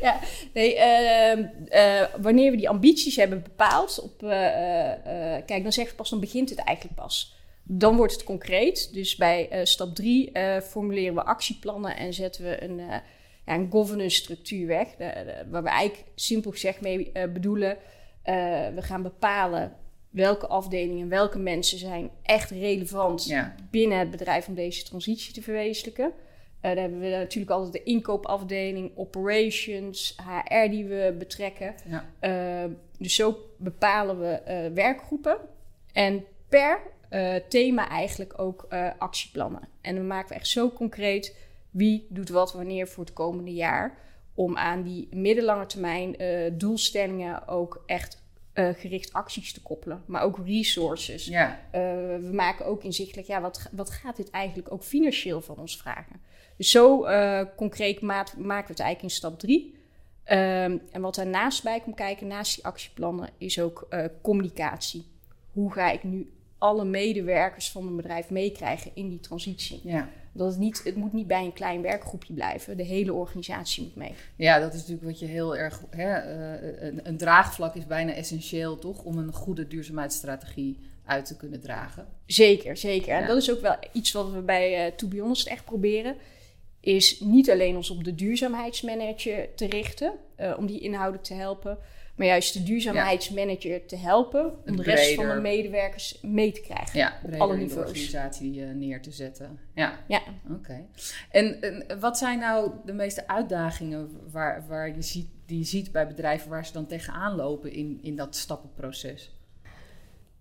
Ja, 0.00 0.18
nee, 0.54 0.76
ehm, 0.76 1.44
eh, 1.68 2.02
wanneer 2.20 2.50
we 2.50 2.56
die 2.56 2.68
ambities 2.68 3.16
hebben 3.16 3.42
bepaald, 3.42 4.00
op, 4.02 4.22
eh, 4.22 4.92
eh, 5.36 5.42
kijk, 5.46 5.62
dan 5.62 5.72
zeggen 5.72 5.92
we 5.92 5.98
pas, 6.00 6.10
dan 6.10 6.20
begint 6.20 6.50
het 6.50 6.58
eigenlijk 6.58 6.96
pas. 6.98 7.36
Dan 7.62 7.96
wordt 7.96 8.12
het 8.12 8.24
concreet. 8.24 8.90
Dus 8.92 9.16
bij 9.16 9.60
stap 9.64 9.94
drie 9.94 10.32
eh, 10.32 10.60
formuleren 10.60 11.14
we 11.14 11.22
actieplannen 11.24 11.96
en 11.96 12.14
zetten 12.14 12.44
we 12.44 12.62
een, 12.62 12.76
ja, 13.46 13.54
een 13.54 13.68
governance 13.70 14.16
structuur 14.16 14.66
weg. 14.66 14.88
De- 14.88 14.96
de- 15.24 15.44
waar 15.50 15.62
we 15.62 15.68
eigenlijk 15.68 16.08
simpel 16.14 16.50
gezegd 16.50 16.80
mee 16.80 17.12
bedoelen, 17.32 17.76
we 18.74 18.78
gaan 18.80 19.02
bepalen 19.02 19.72
welke 20.10 20.46
afdelingen, 20.46 21.08
welke 21.08 21.38
mensen 21.38 21.78
zijn 21.78 22.10
echt 22.22 22.50
relevant 22.50 23.24
Ja, 23.24 23.54
binnen 23.70 23.98
het 23.98 24.10
bedrijf 24.10 24.48
om 24.48 24.54
deze 24.54 24.84
transitie 24.84 25.32
te 25.32 25.42
verwezenlijken. 25.42 26.06
Uh, 26.06 26.12
daar 26.62 26.76
hebben 26.76 27.00
we 27.00 27.08
natuurlijk 27.08 27.50
altijd 27.50 27.72
de 27.72 27.82
inkoopafdeling, 27.82 28.90
operations, 28.94 30.16
HR 30.26 30.70
die 30.70 30.84
we 30.84 31.14
betrekken. 31.18 31.74
ja. 31.88 32.64
Uh, 32.64 32.70
dus 32.98 33.14
zo 33.14 33.36
bepalen 33.56 34.20
we 34.20 34.26
eh, 34.26 34.72
werkgroepen 34.72 35.36
en 35.92 36.24
per 36.48 36.80
eh, 37.08 37.34
thema 37.48 37.88
eigenlijk 37.88 38.40
ook 38.40 38.66
eh, 38.68 38.88
actieplannen. 38.98 39.68
En 39.80 39.94
dan 39.94 40.06
maken 40.06 40.28
we 40.28 40.34
echt 40.34 40.48
zo 40.48 40.70
concreet 40.70 41.36
wie 41.70 42.06
doet 42.08 42.28
wat 42.28 42.52
wanneer 42.52 42.88
voor 42.88 43.04
het 43.04 43.12
komende 43.12 43.52
jaar. 43.52 43.98
Om 44.34 44.56
aan 44.56 44.82
die 44.82 45.08
middellange 45.10 45.66
termijn 45.66 46.16
eh, 46.16 46.50
doelstellingen 46.52 47.48
ook 47.48 47.82
echt 47.86 48.22
eh, 48.52 48.68
gericht 48.74 49.12
acties 49.12 49.52
te 49.52 49.62
koppelen. 49.62 50.02
Maar 50.06 50.22
ook 50.22 50.38
resources. 50.46 51.26
ja. 51.26 51.60
Uh, 51.74 51.80
we 52.20 52.30
maken 52.32 52.66
ook 52.66 52.84
inzichtelijk, 52.84 53.28
ja, 53.28 53.40
wat, 53.40 53.68
wat 53.72 53.90
gaat 53.90 54.16
dit 54.16 54.30
eigenlijk 54.30 54.72
ook 54.72 54.82
financieel 54.82 55.40
van 55.40 55.58
ons 55.58 55.76
vragen? 55.76 56.20
Dus 56.56 56.70
zo 56.70 57.06
uh, 57.06 57.42
concreet 57.56 58.00
maat, 58.00 58.36
maken 58.36 58.66
we 58.66 58.72
het 58.72 58.80
eigenlijk 58.80 59.02
in 59.02 59.10
stap 59.10 59.38
drie. 59.38 59.74
Um, 60.24 60.82
en 60.92 61.00
wat 61.00 61.14
daarnaast 61.14 61.62
bij 61.62 61.80
komt 61.80 61.96
kijken, 61.96 62.26
naast 62.26 62.54
die 62.54 62.64
actieplannen, 62.64 63.30
is 63.38 63.60
ook 63.60 63.88
communicatie. 64.22 65.04
Hoe 65.52 65.72
ga 65.72 65.90
ik 65.90 66.02
nu 66.02 66.32
alle 66.58 66.84
medewerkers 66.84 67.70
van 67.70 67.86
een 67.86 67.96
bedrijf 67.96 68.30
meekrijgen 68.30 68.90
in 68.94 69.08
die 69.08 69.20
transitie? 69.20 69.80
ja. 69.84 70.08
Dat 70.32 70.48
het, 70.48 70.58
niet, 70.58 70.80
het 70.84 70.96
moet 70.96 71.12
niet 71.12 71.26
bij 71.26 71.44
een 71.44 71.52
klein 71.52 71.82
werkgroepje 71.82 72.32
blijven. 72.32 72.76
De 72.76 72.82
hele 72.82 73.12
organisatie 73.12 73.82
moet 73.82 73.96
mee. 73.96 74.14
Ja, 74.36 74.58
dat 74.58 74.74
is 74.74 74.78
natuurlijk 74.78 75.06
wat 75.06 75.18
je 75.18 75.26
heel 75.26 75.56
erg. 75.56 75.82
Hè, 75.90 76.06
uh, 76.06 76.82
een, 76.82 77.00
een, 77.02 77.16
draagvlak 77.16 77.74
is 77.74 77.86
bijna 77.86 78.12
essentieel, 78.12 78.78
toch? 78.78 79.02
Om 79.02 79.18
een 79.18 79.32
goede 79.32 79.66
duurzaamheidsstrategie 79.66 80.78
uit 81.04 81.24
te 81.24 81.36
kunnen 81.36 81.60
dragen. 81.60 82.06
Zeker, 82.26 82.76
zeker. 82.76 83.14
En 83.14 83.26
dat 83.26 83.36
is 83.36 83.50
ook 83.50 83.60
wel 83.60 83.76
iets 83.92 84.12
wat 84.12 84.32
we 84.32 84.40
bij 84.40 84.86
uh, 84.86 84.92
To 84.92 85.08
Be 85.08 85.20
Honest 85.20 85.46
echt 85.46 85.64
proberen. 85.64 86.16
Is 86.80 87.20
niet 87.20 87.50
alleen 87.50 87.76
ons 87.76 87.90
op 87.90 88.04
de 88.04 88.14
duurzaamheidsmanager 88.14 89.54
te 89.54 89.66
richten. 89.66 90.12
Uh, 90.40 90.54
om 90.58 90.66
die 90.66 90.80
inhoudelijk 90.80 91.24
te 91.24 91.34
helpen. 91.34 91.78
Maar 92.20 92.28
juist 92.28 92.52
de 92.52 92.62
duurzaamheidsmanager 92.62 93.86
te 93.86 93.96
helpen 93.96 94.52
om 94.66 94.76
de 94.76 94.82
rest 94.82 95.14
van 95.14 95.28
de 95.28 95.34
medewerkers 95.34 96.18
mee 96.22 96.52
te 96.52 96.60
krijgen. 96.60 96.98
Ja, 96.98 97.20
op 97.24 97.40
alle 97.40 97.56
niveaus. 97.56 97.88
organisatie 97.88 98.54
uh, 98.54 98.70
neer 98.74 99.02
te 99.02 99.10
zetten. 99.10 99.58
Ja, 99.74 99.98
ja. 100.08 100.20
oké. 100.50 100.86
En, 101.30 101.60
en, 101.60 102.00
wat 102.00 102.18
zijn 102.18 102.38
nou 102.38 102.70
de 102.84 102.92
meeste 102.92 103.28
uitdagingen 103.28 104.10
waar, 104.30 104.64
waar 104.68 104.94
je 104.94 105.02
ziet, 105.02 105.28
die 105.46 105.58
je 105.58 105.64
ziet 105.64 105.92
bij 105.92 106.06
bedrijven 106.06 106.50
waar 106.50 106.66
ze 106.66 106.72
dan 106.72 106.86
tegenaan 106.86 107.36
lopen 107.36 107.72
in, 107.72 107.98
in 108.02 108.16
dat 108.16 108.36
stappenproces? 108.36 109.34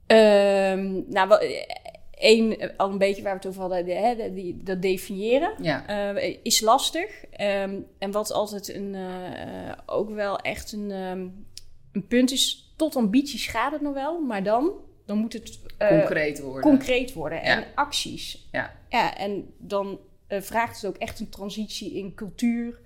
Um, 0.08 1.06
nou, 1.08 1.46
één, 2.12 2.78
al 2.78 2.92
een 2.92 2.98
beetje 2.98 3.22
waar 3.22 3.32
we 3.32 3.38
het 3.38 3.48
over 3.48 3.62
hadden, 3.62 3.86
de, 3.86 3.94
hè, 3.94 4.34
die, 4.34 4.64
dat 4.64 4.82
definiëren, 4.82 5.54
ja. 5.62 6.14
uh, 6.14 6.38
is 6.44 6.62
lastig. 6.62 7.24
Um, 7.42 7.86
en 7.98 8.12
wat 8.12 8.32
altijd 8.32 8.74
een, 8.74 8.94
uh, 8.94 9.72
ook 9.86 10.10
wel 10.10 10.40
echt 10.40 10.72
een, 10.72 10.92
um, 10.92 11.48
een 11.92 12.08
punt 12.08 12.32
is, 12.32 12.74
tot 12.76 12.96
ambities 12.96 13.48
gaat 13.48 13.72
het 13.72 13.82
nog 13.82 13.94
wel, 13.94 14.20
maar 14.20 14.44
dan, 14.44 14.72
dan 15.06 15.18
moet 15.18 15.34
het 15.34 15.60
uh, 15.80 15.88
concreet 15.88 16.40
worden. 16.40 16.62
Concreet 16.62 17.14
worden 17.14 17.42
en 17.42 17.66
acties. 17.76 18.48
Ja. 18.52 18.76
ja, 18.90 19.18
en 19.18 19.54
dan 19.58 20.00
uh, 20.30 20.42
vraagt 20.42 20.82
het 20.82 20.86
ook 20.86 20.98
echt 20.98 21.20
een 21.20 21.30
transitie 21.30 21.94
in 21.94 22.14
cultuur, 22.14 22.80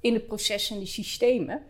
in 0.00 0.12
de 0.12 0.20
processen 0.20 0.74
en 0.74 0.80
de 0.80 0.88
systemen. 0.88 1.62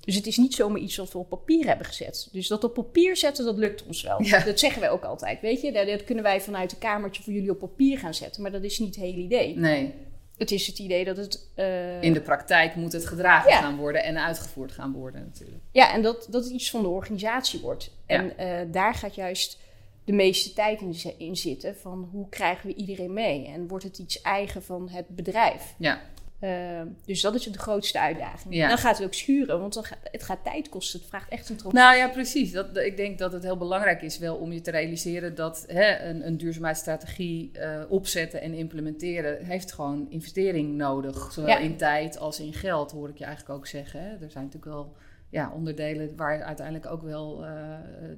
Dus 0.00 0.14
het 0.14 0.26
is 0.26 0.36
niet 0.36 0.54
zomaar 0.54 0.80
iets 0.80 0.96
wat 0.96 1.12
we 1.12 1.18
op 1.18 1.28
papier 1.28 1.66
hebben 1.66 1.86
gezet. 1.86 2.28
Dus 2.32 2.48
dat 2.48 2.64
op 2.64 2.74
papier 2.74 3.16
zetten, 3.16 3.44
dat 3.44 3.56
lukt 3.56 3.86
ons 3.86 4.02
wel. 4.02 4.22
Ja. 4.22 4.44
Dat 4.44 4.58
zeggen 4.58 4.80
wij 4.80 4.90
ook 4.90 5.04
altijd, 5.04 5.40
weet 5.40 5.60
je. 5.60 5.72
Dat, 5.72 5.86
dat 5.86 6.04
kunnen 6.04 6.24
wij 6.24 6.40
vanuit 6.40 6.72
een 6.72 6.78
kamertje 6.78 7.22
voor 7.22 7.32
jullie 7.32 7.50
op 7.50 7.58
papier 7.58 7.98
gaan 7.98 8.14
zetten. 8.14 8.42
Maar 8.42 8.50
dat 8.50 8.62
is 8.62 8.78
niet 8.78 8.94
het 8.94 9.04
hele 9.04 9.18
idee. 9.18 9.56
Nee. 9.56 9.94
Het 10.40 10.50
is 10.50 10.66
het 10.66 10.78
idee 10.78 11.04
dat 11.04 11.16
het... 11.16 11.48
Uh... 11.56 12.02
In 12.02 12.12
de 12.12 12.20
praktijk 12.20 12.74
moet 12.74 12.92
het 12.92 13.06
gedragen 13.06 13.52
gaan 13.52 13.76
worden 13.76 14.04
en 14.04 14.18
uitgevoerd 14.18 14.72
gaan 14.72 14.92
worden 14.92 15.22
natuurlijk. 15.24 15.62
Ja, 15.72 15.92
en 15.92 16.02
dat, 16.02 16.26
dat 16.30 16.44
het 16.44 16.52
iets 16.52 16.70
van 16.70 16.82
de 16.82 16.88
organisatie 16.88 17.60
wordt. 17.60 17.90
En 18.06 18.32
ja. 18.36 18.62
uh, 18.62 18.72
daar 18.72 18.94
gaat 18.94 19.14
juist 19.14 19.58
de 20.04 20.12
meeste 20.12 20.52
tijd 20.52 20.80
in, 20.80 21.18
in, 21.18 21.36
zitten 21.36 21.76
van 21.76 22.08
hoe 22.12 22.28
krijgen 22.28 22.66
we 22.66 22.74
iedereen 22.74 23.12
mee? 23.12 23.46
En 23.46 23.68
wordt 23.68 23.84
het 23.84 23.98
iets 23.98 24.20
eigen 24.20 24.62
van 24.62 24.88
het 24.88 25.08
bedrijf? 25.08 25.74
Ja. 25.78 26.00
Uh, 26.40 26.80
dus 27.04 27.20
dat 27.20 27.34
is 27.34 27.44
de 27.44 27.58
grootste 27.58 28.00
uitdaging. 28.00 28.54
Ja. 28.54 28.68
Dan 28.68 28.78
gaat 28.78 28.96
het 28.96 29.06
ook 29.06 29.14
schuren, 29.14 29.60
want 29.60 29.74
dan 29.74 29.84
gaat, 29.84 29.98
het 30.02 30.22
gaat 30.22 30.44
tijd 30.44 30.68
kosten. 30.68 31.00
Het 31.00 31.08
vraagt 31.08 31.30
echt 31.30 31.48
een 31.48 31.56
trots. 31.56 31.74
Nou 31.74 31.96
ja, 31.96 32.08
precies. 32.08 32.52
Dat, 32.52 32.76
ik 32.76 32.96
denk 32.96 33.18
dat 33.18 33.32
het 33.32 33.42
heel 33.42 33.56
belangrijk 33.56 34.02
is 34.02 34.18
wel 34.18 34.36
om 34.36 34.52
je 34.52 34.60
te 34.60 34.70
realiseren 34.70 35.34
dat 35.34 35.64
hè, 35.66 35.98
een, 35.98 36.26
een 36.26 36.36
duurzaamheidsstrategie 36.36 37.50
uh, 37.54 37.80
opzetten 37.88 38.40
en 38.40 38.54
implementeren 38.54 39.44
heeft 39.44 39.72
gewoon 39.72 40.06
investering 40.10 40.76
nodig. 40.76 41.32
Zowel 41.32 41.58
in 41.58 41.76
tijd 41.76 42.18
als 42.18 42.40
in 42.40 42.52
geld, 42.52 42.90
hoor 42.90 43.08
ik 43.08 43.18
je 43.18 43.24
eigenlijk 43.24 43.58
ook 43.58 43.66
zeggen. 43.66 44.00
Hè. 44.00 44.08
Er 44.08 44.30
zijn 44.30 44.44
natuurlijk 44.44 44.72
wel 44.72 44.96
ja, 45.28 45.52
onderdelen 45.54 46.16
waar 46.16 46.42
uiteindelijk 46.42 46.86
ook 46.86 47.02
wel 47.02 47.44
uh, 47.44 47.50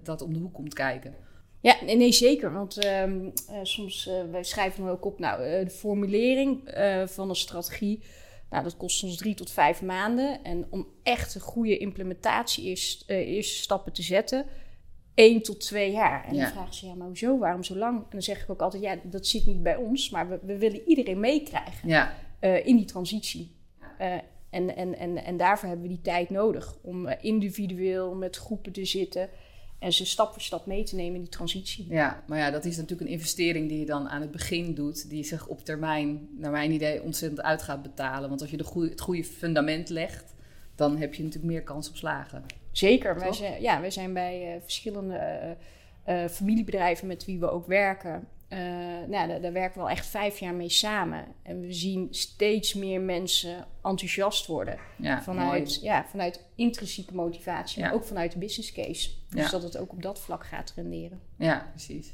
dat 0.02 0.22
om 0.22 0.32
de 0.32 0.38
hoek 0.38 0.54
komt 0.54 0.74
kijken. 0.74 1.14
Ja, 1.62 1.76
nee, 1.84 2.12
zeker. 2.12 2.52
Want 2.52 2.84
uh, 2.84 3.06
uh, 3.06 3.28
soms, 3.62 4.06
uh, 4.06 4.30
wij 4.30 4.44
schrijven 4.44 4.82
dan 4.82 4.92
ook 4.92 5.04
op, 5.04 5.18
nou, 5.18 5.64
de 5.64 5.70
formulering 5.70 6.60
van 7.06 7.28
een 7.28 7.36
strategie, 7.36 8.02
nou, 8.50 8.62
dat 8.64 8.76
kost 8.76 9.02
ons 9.02 9.16
drie 9.16 9.34
tot 9.34 9.50
vijf 9.50 9.82
maanden. 9.82 10.44
En 10.44 10.66
om 10.70 10.86
echt 11.02 11.34
een 11.34 11.40
goede 11.40 11.78
implementatie 11.78 12.70
is, 12.70 13.04
eerste 13.06 13.62
stappen 13.62 13.92
te 13.92 14.02
zetten, 14.02 14.46
één 15.14 15.42
tot 15.42 15.60
twee 15.60 15.92
jaar. 15.92 16.24
En 16.24 16.36
dan 16.36 16.48
vragen 16.48 16.74
ze, 16.74 16.86
ja, 16.86 16.94
maar 16.94 17.06
hoezo, 17.06 17.38
waarom 17.38 17.64
zo 17.64 17.76
lang? 17.76 17.98
En 17.98 18.06
dan 18.10 18.22
zeg 18.22 18.42
ik 18.42 18.50
ook 18.50 18.60
altijd, 18.60 18.82
ja, 18.82 18.96
dat 19.02 19.26
zit 19.26 19.46
niet 19.46 19.62
bij 19.62 19.76
ons, 19.76 20.10
maar 20.10 20.28
we, 20.28 20.38
we 20.42 20.58
willen 20.58 20.82
iedereen 20.86 21.20
meekrijgen 21.20 21.88
ja. 21.88 22.14
in 22.40 22.76
die 22.76 22.84
transitie. 22.84 23.56
en, 24.50 24.76
en, 24.76 24.98
en, 24.98 25.24
en 25.24 25.36
daarvoor 25.36 25.68
hebben 25.68 25.86
we 25.88 25.94
die 25.94 26.02
tijd 26.02 26.30
nodig 26.30 26.76
om 26.82 27.08
individueel 27.08 28.14
met 28.14 28.36
groepen 28.36 28.72
te 28.72 28.84
zitten 28.84 29.30
en 29.82 29.92
ze 29.92 30.06
stap 30.06 30.32
voor 30.32 30.42
stap 30.42 30.66
mee 30.66 30.84
te 30.84 30.96
nemen 30.96 31.14
in 31.14 31.20
die 31.20 31.30
transitie. 31.30 31.86
Ja, 31.88 32.22
maar 32.26 32.38
ja, 32.38 32.50
dat 32.50 32.64
is 32.64 32.76
natuurlijk 32.76 33.00
een 33.00 33.16
investering 33.16 33.68
die 33.68 33.78
je 33.78 33.86
dan 33.86 34.08
aan 34.08 34.20
het 34.20 34.30
begin 34.30 34.74
doet, 34.74 35.10
die 35.10 35.24
zich 35.24 35.46
op 35.46 35.64
termijn, 35.64 36.28
naar 36.36 36.50
mijn 36.50 36.70
idee, 36.70 37.02
ontzettend 37.02 37.42
uit 37.42 37.62
gaat 37.62 37.82
betalen. 37.82 38.28
Want 38.28 38.40
als 38.40 38.50
je 38.50 38.56
de 38.56 38.64
goede, 38.64 38.88
het 38.88 39.00
goede 39.00 39.24
fundament 39.24 39.88
legt, 39.88 40.34
dan 40.74 40.96
heb 40.96 41.14
je 41.14 41.22
natuurlijk 41.22 41.52
meer 41.52 41.62
kans 41.62 41.88
op 41.88 41.96
slagen. 41.96 42.44
Zeker. 42.72 43.18
Wij 43.18 43.32
zijn, 43.32 43.62
ja, 43.62 43.80
wij 43.80 43.90
zijn 43.90 44.12
bij 44.12 44.54
uh, 44.54 44.62
verschillende 44.62 45.56
uh, 46.08 46.26
familiebedrijven 46.28 47.06
met 47.06 47.24
wie 47.24 47.38
we 47.38 47.50
ook 47.50 47.66
werken. 47.66 48.28
Uh, 48.52 48.58
nou, 49.08 49.28
daar, 49.28 49.40
daar, 49.40 49.52
werken 49.52 49.78
we 49.78 49.84
al 49.84 49.90
echt 49.90 50.06
vijf 50.06 50.38
jaar 50.38 50.54
mee 50.54 50.68
samen. 50.68 51.24
En 51.42 51.60
we 51.60 51.72
zien 51.72 52.06
steeds 52.10 52.74
meer 52.74 53.00
mensen 53.00 53.66
enthousiast 53.82 54.46
worden. 54.46 54.78
Ja, 54.96 55.22
vanuit, 55.22 55.82
ja, 55.82 56.04
vanuit 56.08 56.44
intrinsieke 56.54 57.14
motivatie, 57.14 57.82
maar 57.82 57.92
ook 57.92 58.04
vanuit 58.04 58.32
de 58.32 58.38
business 58.38 58.72
case. 58.72 59.10
Dus 59.28 59.50
dat 59.50 59.62
het 59.62 59.78
ook 59.78 59.92
op 59.92 60.02
dat 60.02 60.20
vlak 60.20 60.46
gaat 60.46 60.72
renderen. 60.76 61.20
Ja, 61.36 61.66
precies. 61.70 62.12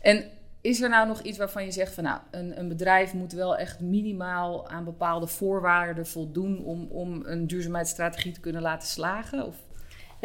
En 0.00 0.30
is 0.60 0.80
er 0.80 0.88
nou 0.88 1.06
nog 1.06 1.22
iets 1.22 1.38
waarvan 1.38 1.64
je 1.64 1.70
zegt 1.70 1.94
van 1.94 2.04
nou, 2.04 2.20
een, 2.30 2.58
een 2.58 2.68
bedrijf 2.68 3.14
moet 3.14 3.32
wel 3.32 3.56
echt 3.56 3.80
minimaal 3.80 4.68
aan 4.68 4.84
bepaalde 4.84 5.26
voorwaarden 5.26 6.06
voldoen 6.06 6.64
om, 6.64 6.86
om 6.90 7.22
een 7.24 7.46
duurzaamheidsstrategie 7.46 8.32
te 8.32 8.40
kunnen 8.40 8.62
laten 8.62 8.88
slagen? 8.88 9.46
Of 9.46 9.56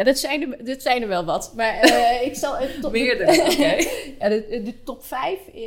ja, 0.01 0.07
dat 0.07 0.19
zijn 0.19 0.51
er, 0.51 0.65
dat 0.65 0.81
zijn 0.81 1.01
er 1.01 1.07
wel 1.07 1.25
wat. 1.25 1.53
Maar 1.55 1.85
uh, 1.85 2.21
ik 2.21 2.35
zal... 2.35 2.61
Uh, 2.61 2.79
top, 2.81 2.91
Meerdere, 3.01 3.41
oké. 3.41 3.75
ja, 4.19 4.29
de, 4.29 4.61
de, 4.63 4.83
top 4.83 5.05
5 5.05 5.39
uh, 5.55 5.63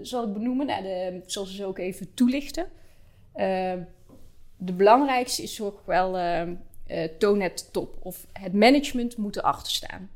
zal 0.00 0.24
ik 0.24 0.32
benoemen. 0.32 0.66
Nou, 0.66 0.82
de, 0.82 1.20
ik 1.24 1.30
zal 1.30 1.44
ze 1.44 1.64
ook 1.64 1.78
even 1.78 2.14
toelichten. 2.14 2.66
de 4.56 4.72
belangrijkste 4.72 5.42
is 5.42 5.60
ook 5.60 5.82
wel 5.84 6.18
toon 7.18 7.40
het 7.40 7.72
top. 7.72 7.96
Of 8.02 8.26
het 8.32 8.52
management 8.52 9.16
moet 9.16 9.36
erachter 9.36 9.72
staan. 9.72 10.10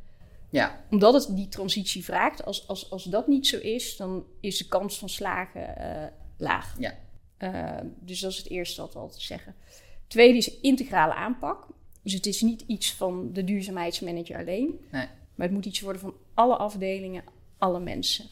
Ja. 0.50 0.84
Omdat 0.90 1.14
het 1.14 1.36
die 1.36 1.48
transitie 1.48 2.04
vraagt. 2.04 2.44
Als, 2.44 2.68
als, 2.68 2.90
als 2.90 3.04
dat 3.04 3.26
niet 3.26 3.46
zo 3.46 3.58
is, 3.58 3.96
dan 3.96 4.24
is 4.40 4.58
de 4.58 4.68
kans 4.68 4.98
van 4.98 5.08
slagen 5.08 5.74
laag. 6.36 6.76
Ja. 6.78 6.94
dus 8.00 8.20
dat 8.20 8.30
is 8.30 8.38
het 8.38 8.50
eerste 8.50 8.80
wat 8.80 8.92
we 8.92 8.98
altijd 8.98 9.22
zeggen. 9.22 9.54
Tweede 10.06 10.36
is 10.36 10.60
integrale 10.60 11.14
aanpak. 11.14 11.66
Dus 12.06 12.14
het 12.14 12.26
is 12.26 12.40
niet 12.40 12.64
iets 12.66 12.92
van 12.92 13.30
de 13.32 13.44
duurzaamheidsmanager 13.44 14.36
alleen. 14.36 14.80
Nee. 14.90 15.06
Maar 15.34 15.46
het 15.46 15.50
moet 15.50 15.66
iets 15.66 15.80
worden 15.80 16.00
van 16.00 16.14
alle 16.34 16.56
afdelingen, 16.56 17.24
alle 17.58 17.80
mensen. 17.80 18.24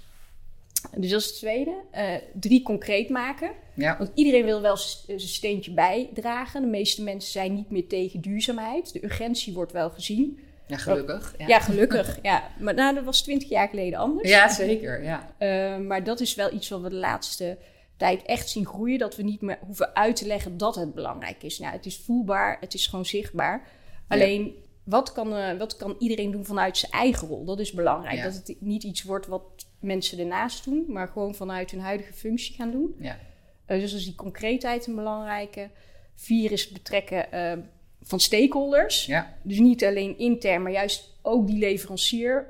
Dus 0.96 1.10
dat 1.10 1.20
is 1.20 1.26
het 1.26 1.36
tweede. 1.36 1.74
Uh, 1.94 2.14
drie, 2.40 2.62
concreet 2.62 3.08
maken. 3.08 3.50
Ja. 3.74 3.98
Want 3.98 4.10
iedereen 4.14 4.44
wil 4.44 4.60
wel 4.60 4.76
zijn 4.76 5.20
steentje 5.20 5.72
bijdragen. 5.72 6.62
De 6.62 6.68
meeste 6.68 7.02
mensen 7.02 7.30
zijn 7.30 7.54
niet 7.54 7.70
meer 7.70 7.86
tegen 7.86 8.20
duurzaamheid. 8.20 8.92
De 8.92 9.04
urgentie 9.04 9.52
wordt 9.52 9.72
wel 9.72 9.90
gezien. 9.90 10.38
Ja, 10.66 10.76
gelukkig. 10.76 11.34
Ja, 11.38 11.46
ja 11.46 11.60
gelukkig. 11.60 12.18
ja. 12.22 12.50
Maar 12.58 12.74
nou, 12.74 12.94
dat 12.94 13.04
was 13.04 13.22
twintig 13.22 13.48
jaar 13.48 13.68
geleden 13.68 13.98
anders. 13.98 14.28
Ja, 14.28 14.48
zeker. 14.48 15.02
Ja. 15.02 15.34
Uh, 15.38 15.86
maar 15.86 16.04
dat 16.04 16.20
is 16.20 16.34
wel 16.34 16.52
iets 16.52 16.68
wat 16.68 16.80
we 16.80 16.88
de 16.88 16.94
laatste 16.94 17.58
tijd 18.04 18.22
echt 18.22 18.48
zien 18.48 18.66
groeien. 18.66 18.98
Dat 18.98 19.16
we 19.16 19.22
niet 19.22 19.40
meer 19.40 19.58
hoeven 19.66 19.94
uit 19.94 20.16
te 20.16 20.26
leggen 20.26 20.56
dat 20.56 20.74
het 20.74 20.94
belangrijk 20.94 21.42
is. 21.42 21.58
Nou, 21.58 21.72
het 21.72 21.86
is 21.86 21.98
voelbaar, 21.98 22.56
het 22.60 22.74
is 22.74 22.86
gewoon 22.86 23.06
zichtbaar. 23.06 23.68
Alleen, 24.08 24.54
wat, 24.82 25.12
kan, 25.12 25.36
uh, 25.36 25.58
wat 25.58 25.76
kan 25.76 25.96
iedereen 25.98 26.30
doen 26.30 26.44
vanuit 26.44 26.78
zijn 26.78 26.92
eigen 26.92 27.28
rol? 27.28 27.44
Dat 27.44 27.60
is 27.60 27.72
belangrijk. 27.72 28.22
Dat 28.22 28.34
het 28.34 28.56
niet 28.60 28.82
iets 28.82 29.02
wordt 29.02 29.26
wat 29.26 29.42
mensen 29.80 30.18
ernaast 30.18 30.64
doen, 30.64 30.84
maar 30.88 31.08
gewoon 31.08 31.34
vanuit 31.34 31.70
hun 31.70 31.80
huidige 31.80 32.12
functie 32.12 32.54
gaan 32.54 32.70
doen. 32.70 32.94
Ja. 32.98 33.18
Uh, 33.66 33.80
dus 33.80 33.94
is 33.94 34.04
die 34.04 34.14
concreetheid 34.14 34.86
een 34.86 34.94
belangrijke. 34.94 35.70
Vier 36.14 36.52
is 36.52 36.68
betrekken 36.68 37.26
uh, 37.34 37.64
van 38.02 38.20
stakeholders. 38.20 39.06
Ja. 39.06 39.36
Dus 39.42 39.58
niet 39.58 39.84
alleen 39.84 40.18
intern, 40.18 40.62
maar 40.62 40.72
juist 40.72 41.18
ook 41.22 41.46
die 41.46 41.58
leverancier. 41.58 42.46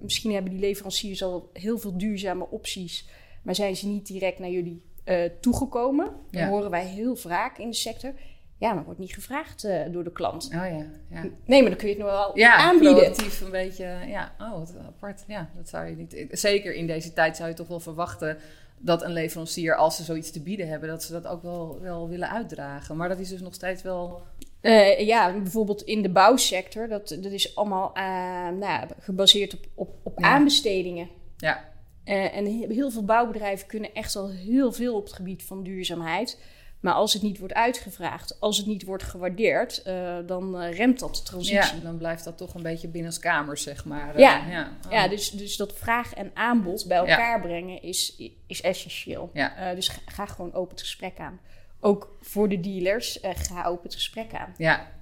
misschien 0.00 0.32
hebben 0.32 0.52
die 0.52 0.60
leveranciers 0.60 1.22
al 1.22 1.50
heel 1.52 1.78
veel 1.78 1.98
duurzame 1.98 2.46
opties 2.50 3.06
maar 3.48 3.56
zijn 3.56 3.76
ze 3.76 3.86
niet 3.86 4.06
direct 4.06 4.38
naar 4.38 4.50
jullie 4.50 4.82
uh, 5.04 5.24
toegekomen? 5.40 6.10
Dat 6.30 6.48
horen 6.48 6.70
wij 6.70 6.84
heel 6.84 7.16
vaak 7.16 7.58
in 7.58 7.70
de 7.70 7.76
sector. 7.76 8.12
Ja, 8.58 8.72
maar 8.72 8.84
wordt 8.84 8.98
niet 8.98 9.14
gevraagd 9.14 9.64
uh, 9.64 9.82
door 9.90 10.04
de 10.04 10.12
klant. 10.12 10.44
Oh 10.44 10.50
ja, 10.52 10.86
ja. 11.10 11.24
Nee, 11.44 11.60
maar 11.60 11.70
dan 11.70 11.78
kun 11.78 11.88
je 11.88 11.94
het 11.94 12.02
nog 12.02 12.12
wel 12.12 12.38
ja, 12.38 12.56
aanbieden. 12.56 12.96
proactief 12.96 13.40
een 13.40 13.50
beetje. 13.50 13.98
Ja, 14.06 14.34
oh, 14.40 14.52
wat 14.52 14.74
apart. 14.86 15.24
Ja, 15.26 15.50
dat 15.56 15.68
zou 15.68 15.86
je 15.86 15.96
niet... 15.96 16.26
Zeker 16.30 16.74
in 16.74 16.86
deze 16.86 17.12
tijd 17.12 17.36
zou 17.36 17.48
je 17.48 17.54
toch 17.54 17.68
wel 17.68 17.80
verwachten 17.80 18.38
dat 18.78 19.02
een 19.02 19.12
leverancier, 19.12 19.74
als 19.74 19.96
ze 19.96 20.04
zoiets 20.04 20.30
te 20.30 20.42
bieden 20.42 20.68
hebben, 20.68 20.88
dat 20.88 21.02
ze 21.02 21.12
dat 21.12 21.26
ook 21.26 21.42
wel, 21.42 21.78
wel 21.80 22.08
willen 22.08 22.30
uitdragen. 22.30 22.96
Maar 22.96 23.08
dat 23.08 23.18
is 23.18 23.28
dus 23.28 23.40
nog 23.40 23.54
steeds 23.54 23.82
wel. 23.82 24.22
Uh, 24.62 25.00
ja, 25.00 25.32
bijvoorbeeld 25.32 25.82
in 25.82 26.02
de 26.02 26.10
bouwsector, 26.10 26.88
dat, 26.88 27.08
dat 27.08 27.32
is 27.32 27.56
allemaal 27.56 27.90
uh, 27.96 28.48
nou, 28.58 28.88
gebaseerd 29.00 29.54
op, 29.54 29.66
op, 29.74 29.90
op 30.02 30.22
aanbestedingen. 30.22 31.08
Ja. 31.36 31.76
Eh, 32.08 32.36
en 32.36 32.46
heel 32.46 32.90
veel 32.90 33.04
bouwbedrijven 33.04 33.66
kunnen 33.66 33.94
echt 33.94 34.16
al 34.16 34.30
heel 34.30 34.72
veel 34.72 34.96
op 34.96 35.04
het 35.04 35.12
gebied 35.12 35.44
van 35.44 35.62
duurzaamheid. 35.62 36.40
Maar 36.80 36.94
als 36.94 37.12
het 37.12 37.22
niet 37.22 37.38
wordt 37.38 37.54
uitgevraagd, 37.54 38.40
als 38.40 38.56
het 38.56 38.66
niet 38.66 38.84
wordt 38.84 39.02
gewaardeerd, 39.02 39.82
uh, 39.86 40.16
dan 40.26 40.62
uh, 40.62 40.76
remt 40.76 40.98
dat 40.98 41.16
de 41.16 41.22
transitie. 41.22 41.76
Ja, 41.76 41.82
dan 41.82 41.98
blijft 41.98 42.24
dat 42.24 42.38
toch 42.38 42.54
een 42.54 42.62
beetje 42.62 42.88
binnenkamers, 42.88 43.62
zeg 43.62 43.84
maar. 43.84 44.14
Uh, 44.14 44.20
ja, 44.20 44.46
ja. 44.50 44.76
Oh. 44.86 44.92
ja 44.92 45.08
dus, 45.08 45.30
dus 45.30 45.56
dat 45.56 45.72
vraag 45.72 46.14
en 46.14 46.30
aanbod 46.34 46.86
bij 46.86 46.96
elkaar 46.96 47.36
ja. 47.36 47.42
brengen 47.42 47.82
is, 47.82 48.22
is 48.46 48.60
essentieel. 48.60 49.30
Ja. 49.32 49.74
dus 49.74 49.88
ga, 49.88 50.00
ga, 50.06 50.26
gewoon 50.26 50.54
open 50.54 50.70
het 50.70 50.80
gesprek 50.80 51.18
aan. 51.18 51.40
Ook 51.80 52.16
voor 52.20 52.48
de 52.48 52.60
dealers, 52.60 53.18
ga 53.22 53.64
open 53.64 53.84
het 53.84 53.94
gesprek 53.94 54.34
aan. 54.34 54.54
Ja. 54.56 54.92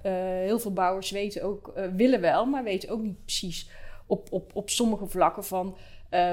heel 0.43 0.59
veel 0.59 0.73
bouwers 0.73 1.11
weten 1.11 1.43
ook, 1.43 1.73
willen 1.95 2.21
wel, 2.21 2.45
maar 2.45 2.63
weten 2.63 2.89
ook 2.89 3.01
niet 3.01 3.25
precies 3.25 3.69
op, 4.07 4.31
op, 4.31 4.55
op 4.55 4.69
sommige 4.69 5.07
vlakken 5.07 5.45
van 5.45 5.77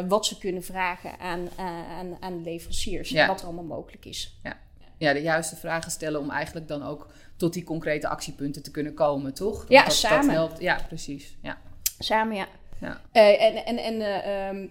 wat 0.08 0.26
ze 0.26 0.38
kunnen 0.38 0.62
vragen 0.62 1.18
aan, 1.18 1.48
aan, 1.56 2.16
aan 2.20 2.42
leveranciers. 2.42 3.10
Ja. 3.10 3.26
Wat 3.26 3.40
er 3.40 3.46
allemaal 3.46 3.64
mogelijk 3.64 4.04
is. 4.04 4.38
Ja 4.42 4.62
ja, 5.04 5.12
de 5.12 5.22
juiste 5.22 5.56
vragen 5.56 5.90
stellen 5.90 6.20
om 6.20 6.30
eigenlijk 6.30 6.68
dan 6.68 6.82
ook 6.82 7.08
tot 7.36 7.52
die 7.52 7.64
concrete 7.64 8.08
actiepunten 8.08 8.62
te 8.62 8.70
kunnen 8.70 8.94
komen, 8.94 9.34
toch? 9.34 9.64
Ja, 9.68 9.84
dat, 9.84 9.94
samen. 9.94 10.26
Dat 10.26 10.34
helpt. 10.34 10.60
Ja, 10.60 10.80
precies. 10.88 11.36
Ja. 11.42 11.58
Samen, 11.98 12.36
ja. 12.36 12.46
ja. 12.80 13.00
Uh, 13.12 13.42
en 13.42 13.64
en, 13.64 13.78
en 13.78 13.94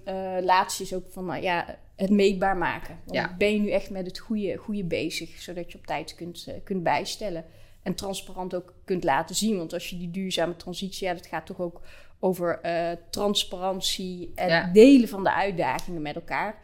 uh, 0.08 0.38
um, 0.38 0.44
laatst 0.46 0.82
is 0.82 0.94
ook 0.94 1.06
van, 1.12 1.42
ja, 1.42 1.78
het 1.96 2.10
meetbaar 2.10 2.58
maken. 2.58 3.00
Want 3.06 3.18
Ja. 3.18 3.36
Ben 3.38 3.54
je 3.54 3.60
nu 3.60 3.72
echt 3.72 3.90
met 3.90 4.06
het 4.06 4.20
goede, 4.20 4.58
goede 4.58 4.84
bezig, 4.84 5.42
zodat 5.42 5.72
je 5.72 5.78
op 5.78 5.86
tijd 5.86 6.16
kunt, 6.16 6.48
kunt 6.64 6.84
bijstellen. 6.84 7.46
En 7.84 7.96
transparant 7.96 8.56
ook 8.56 8.74
kunt 8.86 9.04
laten 9.04 9.36
zien. 9.36 9.58
Want 9.58 9.74
als 9.74 9.90
je 9.90 9.98
die 9.98 10.12
duurzame 10.12 10.56
transitie, 10.56 11.08
ja, 11.08 11.14
dat 11.14 11.26
gaat 11.26 11.46
toch 11.46 11.60
ook 11.60 11.82
over 12.24 12.60
transparantie 13.10 14.32
en 14.36 14.48
Ja. 14.48 14.70
delen 14.74 15.08
van 15.10 15.24
de 15.24 15.34
uitdagingen 15.34 16.02
met 16.02 16.16
elkaar. 16.16 16.56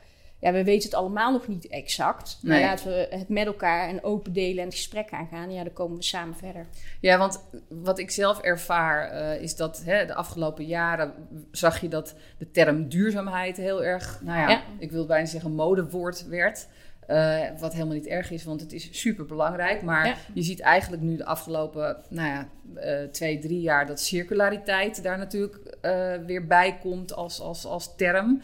Ja, 0.42 0.52
we 0.52 0.64
weten 0.64 0.90
het 0.90 0.98
allemaal 1.00 1.32
nog 1.32 1.48
niet 1.48 1.68
exact. 1.68 2.40
Maar 2.42 2.56
Nee. 2.58 2.66
laten 2.66 2.88
we 2.88 3.08
het 3.10 3.30
met 3.30 3.46
elkaar 3.46 3.88
en 3.90 4.04
open 4.04 4.34
delen 4.34 4.58
en 4.60 4.66
het 4.66 4.74
gesprek 4.76 5.10
aangaan. 5.12 5.52
Ja, 5.54 5.64
dan 5.64 5.74
komen 5.74 5.98
we 5.98 6.04
samen 6.04 6.36
verder. 6.36 6.68
Ja, 7.02 7.18
want 7.18 7.44
wat 7.70 8.00
ik 8.00 8.12
zelf 8.12 8.40
ervaar 8.42 9.10
eh, 9.10 9.42
is 9.42 9.56
dat 9.56 9.82
hè, 9.86 10.06
de 10.06 10.14
afgelopen 10.14 10.66
jaren 10.66 11.14
zag 11.52 11.82
je 11.82 11.88
dat 11.88 12.16
de 12.38 12.52
term 12.52 12.90
duurzaamheid 12.90 13.58
heel 13.58 13.84
erg, 13.84 14.20
nou 14.24 14.40
ja, 14.40 14.50
Ja. 14.50 14.62
ik 14.80 14.92
wil 14.92 15.06
bijna 15.06 15.26
zeggen 15.26 15.52
modewoord 15.52 16.28
werd. 16.28 16.68
Eh, 17.10 17.40
wat 17.60 17.74
helemaal 17.74 17.96
niet 17.96 18.08
erg 18.08 18.32
is, 18.32 18.44
want 18.44 18.62
het 18.62 18.74
is 18.74 18.88
super 18.92 19.26
belangrijk. 19.26 19.82
Maar 19.82 20.06
Ja. 20.08 20.16
je 20.34 20.42
ziet 20.42 20.60
eigenlijk 20.60 21.02
nu 21.02 21.16
de 21.16 21.26
afgelopen 21.26 21.98
nou 22.10 22.28
ja, 22.28 22.50
eh, 22.76 23.04
twee, 23.04 23.40
drie 23.40 23.62
jaar 23.62 23.88
dat 23.88 24.00
circulariteit 24.00 25.04
daar 25.04 25.18
natuurlijk 25.18 25.56
eh, 25.82 26.14
weer 26.26 26.48
bij 26.48 26.78
komt 26.82 27.14
als, 27.14 27.40
als, 27.40 27.66
als 27.66 27.96
term. 27.96 28.42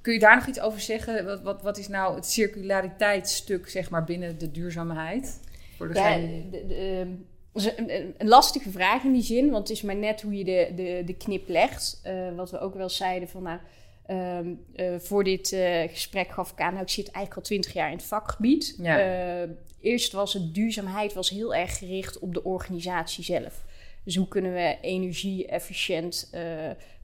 Kun 0.00 0.12
je 0.12 0.18
daar 0.18 0.34
nog 0.36 0.46
iets 0.46 0.60
over 0.60 0.80
zeggen? 0.80 1.24
Wat, 1.24 1.42
wat, 1.42 1.62
wat 1.62 1.78
is 1.78 1.88
nou 1.88 2.14
het 2.14 2.26
circulariteitsstuk 2.26 3.68
zeg 3.68 3.90
maar, 3.90 4.04
binnen 4.04 4.38
de 4.38 4.50
duurzaamheid? 4.50 5.40
Voor 5.76 5.94
Ja, 5.94 6.16
de, 6.16 7.06
is 7.54 7.70
een, 7.76 8.28
lastige 8.28 8.70
vraag 8.70 9.04
in 9.04 9.12
die 9.12 9.22
zin, 9.22 9.50
want 9.50 9.68
het 9.68 9.76
is 9.76 9.82
maar 9.82 9.96
net 9.96 10.22
hoe 10.22 10.38
je 10.38 10.44
de, 10.44 10.72
de, 10.74 11.02
de 11.04 11.14
knip 11.16 11.48
legt. 11.48 12.02
Wat 12.36 12.50
we 12.50 12.58
ook 12.58 12.74
wel 12.74 12.88
zeiden 12.88 13.28
van, 13.28 13.42
nou, 13.42 13.58
ehm, 14.06 14.54
eh, 14.74 14.94
voor 14.98 15.24
dit 15.24 15.52
eh, 15.52 15.82
gesprek 15.88 16.30
gaf 16.30 16.52
ik 16.52 16.60
aan, 16.60 16.72
nou, 16.72 16.84
ik 16.84 16.90
zit 16.90 17.10
eigenlijk 17.10 17.36
al 17.36 17.42
twintig 17.42 17.72
jaar 17.72 17.90
in 17.90 17.96
het 17.96 18.06
vakgebied. 18.06 18.76
Ja. 18.82 18.98
Eh, 18.98 19.48
eerst 19.80 20.12
was 20.12 20.32
het 20.32 20.54
duurzaamheid 20.54 21.12
was 21.12 21.30
heel 21.30 21.54
erg 21.54 21.78
gericht 21.78 22.18
op 22.18 22.34
de 22.34 22.44
organisatie 22.44 23.24
zelf. 23.24 23.64
Dus 24.04 24.16
hoe 24.16 24.28
kunnen 24.28 24.52
we 24.52 24.78
energie 24.80 25.46
efficiënt 25.46 26.30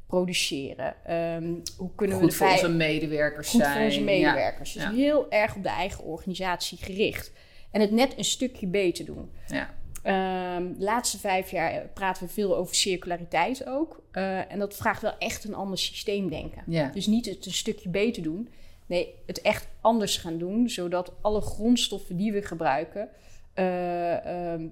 produceren? 0.07 0.95
Ehm, 1.05 1.55
hoe 1.77 1.91
kunnen 1.95 2.17
we 2.17 2.23
goed 2.23 2.31
de 2.33 2.37
voor 2.37 2.49
onze 2.51 2.69
medewerkers 2.69 3.49
goed 3.49 3.61
zijn. 3.61 3.73
voor 3.77 3.85
onze 3.85 3.99
Ja. 3.99 4.05
medewerkers. 4.05 4.73
Dus 4.73 4.83
Ja. 4.83 4.93
heel 4.93 5.31
erg 5.31 5.57
op 5.57 5.63
de 5.63 5.69
eigen 5.69 6.05
organisatie 6.05 6.79
gericht. 6.79 7.33
En 7.71 7.81
het 7.81 7.91
net 7.91 8.19
een 8.19 8.25
stukje 8.25 8.67
beter 8.67 9.05
doen. 9.05 9.31
Ja. 9.47 9.75
Ehm, 10.03 10.73
de 10.79 10.85
laatste 10.85 11.19
vijf 11.19 11.51
jaar 11.51 11.87
praten 11.95 12.27
we 12.27 12.33
veel 12.33 12.57
over 12.57 12.75
circulariteit 12.75 13.67
ook. 13.67 14.03
Eh, 14.11 14.53
en 14.53 14.59
dat 14.59 14.75
vraagt 14.77 15.03
wel 15.03 15.19
echt 15.19 15.45
een 15.45 15.55
ander 15.55 15.79
systeemdenken. 15.79 16.63
Ja. 16.67 16.89
Dus 16.95 17.07
niet 17.07 17.27
het 17.27 17.47
een 17.47 17.53
stukje 17.53 17.89
beter 17.89 18.23
doen. 18.23 18.49
Nee, 18.87 19.15
het 19.27 19.41
echt 19.41 19.69
anders 19.81 20.17
gaan 20.17 20.39
doen. 20.39 20.69
Zodat 20.71 21.13
alle 21.21 21.41
grondstoffen 21.41 22.17
die 22.17 22.33
we 22.33 22.43
gebruiken... 22.43 23.09
ehm, 23.55 24.67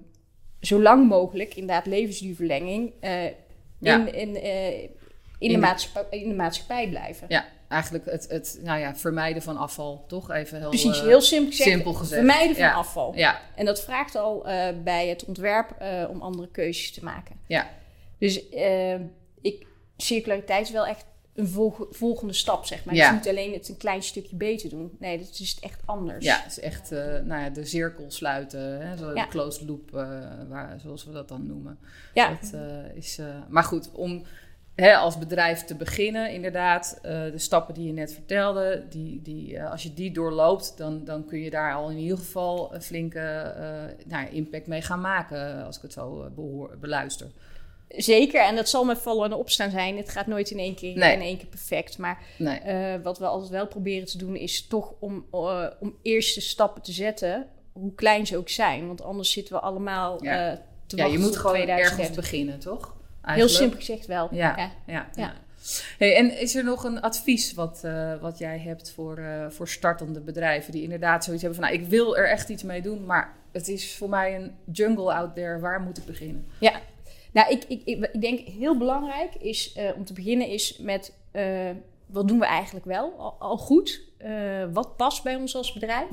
zo 0.61 0.81
lang 0.81 1.07
mogelijk, 1.07 1.55
inderdaad 1.55 1.85
levensduurverlenging... 1.85 2.91
eh, 2.99 3.23
Ja. 3.79 4.07
in, 4.07 4.13
in, 4.13 4.35
in, 4.43 4.89
In 5.39 5.47
de 5.47 5.53
de- 5.53 5.57
maatschappij, 5.57 6.19
in 6.19 6.29
de 6.29 6.35
maatschappij 6.35 6.89
blijven. 6.89 7.25
ja, 7.29 7.45
eigenlijk 7.71 8.05
het, 8.05 8.25
het 8.29 8.59
nou 8.63 8.79
ja, 8.79 8.95
vermijden 8.95 9.41
van 9.41 9.57
afval. 9.57 10.03
Toch 10.07 10.31
even 10.31 10.59
heel, 10.59 10.69
Precies, 10.69 10.99
eh, 10.99 11.05
heel 11.05 11.21
simpel 11.21 11.49
gezegd. 11.51 11.69
simpel 11.69 11.93
gezegd. 11.93 12.15
Vermijden 12.21 12.55
van 12.55 12.65
Ja. 12.65 12.73
afval. 12.73 13.15
Ja, 13.15 13.39
En 13.55 13.65
dat 13.65 13.81
vraagt 13.81 14.15
al 14.15 14.47
eh, 14.47 14.67
bij 14.83 15.07
het 15.07 15.25
ontwerp 15.25 15.71
eh, 15.79 16.03
om 16.09 16.21
andere 16.21 16.47
keuzes 16.51 16.91
te 16.91 17.03
maken. 17.03 17.35
ja, 17.47 17.69
Dus 18.17 18.43
ik, 19.41 19.65
circulariteit 19.97 20.65
is 20.65 20.71
wel 20.71 20.85
echt 20.85 21.05
een 21.35 21.47
volg- 21.47 21.85
volgende 21.89 22.33
stap, 22.33 22.65
zeg 22.65 22.85
maar. 22.85 22.95
Ja. 22.95 23.09
Dus 23.11 23.17
niet 23.19 23.27
alleen 23.29 23.53
het 23.53 23.69
een 23.69 23.77
klein 23.77 24.03
stukje 24.03 24.35
beter 24.35 24.69
doen. 24.69 24.95
Nee, 24.99 25.17
dat 25.17 25.39
is 25.39 25.57
echt 25.61 25.79
anders. 25.85 26.25
ja, 26.25 26.41
het 26.43 26.51
is 26.51 26.59
echt 26.59 26.89
nou 27.23 27.41
ja, 27.41 27.49
de 27.49 27.65
cirkel 27.65 28.05
sluiten. 28.11 28.87
Hè, 28.87 28.97
zo 28.97 29.13
Ja. 29.13 29.23
de 29.23 29.29
closed 29.29 29.67
loop, 29.67 29.89
waar, 30.49 30.79
zoals 30.83 31.05
we 31.05 31.11
dat 31.11 31.27
dan 31.27 31.47
noemen. 31.47 31.79
Ja, 32.13 32.37
Dat, 32.41 32.53
is, 32.95 33.19
maar 33.49 33.63
goed, 33.63 33.91
om 33.91 34.23
hè, 34.81 34.95
als 34.95 35.17
bedrijf 35.17 35.63
te 35.65 35.75
beginnen, 35.75 36.31
inderdaad, 36.31 36.99
eh, 37.01 37.11
de 37.11 37.37
stappen 37.37 37.73
die 37.73 37.85
je 37.85 37.93
net 37.93 38.13
vertelde, 38.13 38.83
die, 38.89 39.21
die, 39.21 39.57
eh, 39.57 39.71
als 39.71 39.83
je 39.83 39.93
die 39.93 40.11
doorloopt, 40.11 40.73
dan, 40.77 41.03
dan 41.05 41.25
kun 41.25 41.39
je 41.39 41.49
daar 41.49 41.73
al 41.73 41.89
in 41.89 41.97
ieder 41.97 42.17
geval 42.17 42.73
een 42.73 42.81
flinke 42.81 43.19
eh, 43.19 43.63
nou 44.07 44.25
ja, 44.25 44.27
impact 44.29 44.67
mee 44.67 44.81
gaan 44.81 45.01
maken, 45.01 45.65
als 45.65 45.75
ik 45.75 45.81
het 45.81 45.93
zo 45.93 46.29
behoor, 46.35 46.77
beluister. 46.79 47.27
zeker. 47.87 48.41
En 48.45 48.55
dat 48.55 48.69
zal 48.69 48.83
met 48.83 48.97
vallen 48.97 49.25
en 49.25 49.37
opstaan 49.37 49.69
zijn. 49.71 49.97
Het 49.97 50.09
gaat 50.09 50.27
nooit 50.27 50.51
in 50.51 50.59
één 50.59 50.75
keer, 50.75 50.97
Nee. 50.97 51.13
in 51.13 51.21
één 51.21 51.37
keer 51.37 51.47
perfect. 51.47 51.97
Maar 51.97 52.23
Nee. 52.37 52.99
wat 53.03 53.17
we 53.19 53.25
altijd 53.25 53.49
wel 53.51 53.67
proberen 53.67 54.05
te 54.07 54.17
doen, 54.17 54.35
is 54.35 54.67
toch 54.67 54.93
om, 54.99 55.25
om 55.79 55.95
eerste 56.01 56.41
stappen 56.41 56.81
te 56.81 56.91
zetten. 56.91 57.47
Hoe 57.71 57.93
klein 57.95 58.25
ze 58.27 58.37
ook 58.37 58.49
zijn. 58.49 58.87
Want 58.87 59.01
anders 59.01 59.31
zitten 59.31 59.53
we 59.55 59.59
allemaal 59.61 60.23
Ja. 60.23 60.61
te 60.87 60.95
Ja, 60.95 61.03
je 61.03 61.09
wachten 61.09 61.21
moet 61.27 61.37
gewoon 61.37 61.55
ergens 61.55 61.87
2030. 61.87 62.15
beginnen, 62.15 62.59
toch? 62.59 62.95
Heel 63.21 63.49
simpel 63.49 63.77
gezegd 63.77 64.05
wel. 64.05 64.27
Ja, 64.31 64.53
Ja. 64.57 64.57
ja. 64.57 64.71
Ja. 64.85 65.07
ja. 65.15 65.33
Hey, 65.97 66.15
en 66.15 66.39
is 66.39 66.55
er 66.55 66.63
nog 66.63 66.83
een 66.83 67.01
advies 67.01 67.53
wat, 67.53 67.81
eh, 67.83 68.21
wat 68.21 68.37
jij 68.37 68.59
hebt 68.59 68.91
voor, 68.91 69.17
eh, 69.17 69.49
voor 69.49 69.67
startende 69.67 70.19
bedrijven 70.19 70.71
die 70.71 70.83
inderdaad 70.83 71.23
zoiets 71.23 71.43
hebben 71.43 71.61
van, 71.61 71.69
nou, 71.69 71.83
ik 71.83 71.89
wil 71.89 72.17
er 72.17 72.29
echt 72.29 72.49
iets 72.49 72.63
mee 72.63 72.81
doen, 72.81 73.05
maar 73.05 73.33
het 73.51 73.67
is 73.67 73.95
voor 73.95 74.09
mij 74.09 74.35
een 74.35 74.51
jungle 74.71 75.13
out 75.13 75.35
there. 75.35 75.59
Waar 75.59 75.81
moet 75.81 75.97
ik 75.97 76.05
beginnen? 76.05 76.47
Ja, 76.59 76.81
nou, 77.31 77.51
ik, 77.51 77.63
ik, 77.67 77.81
ik, 77.85 78.09
ik 78.13 78.21
denk 78.21 78.39
heel 78.39 78.77
belangrijk 78.77 79.35
is 79.35 79.73
eh, 79.73 79.89
om 79.95 80.05
te 80.05 80.13
beginnen 80.13 80.47
is 80.47 80.77
met 80.77 81.13
wat 82.05 82.27
doen 82.27 82.39
we 82.39 82.45
eigenlijk 82.45 82.85
wel 82.85 83.13
al, 83.17 83.35
al 83.39 83.57
goed? 83.57 84.01
Wat 84.71 84.97
past 84.97 85.23
bij 85.23 85.35
ons 85.35 85.55
als 85.55 85.73
bedrijf? 85.73 86.09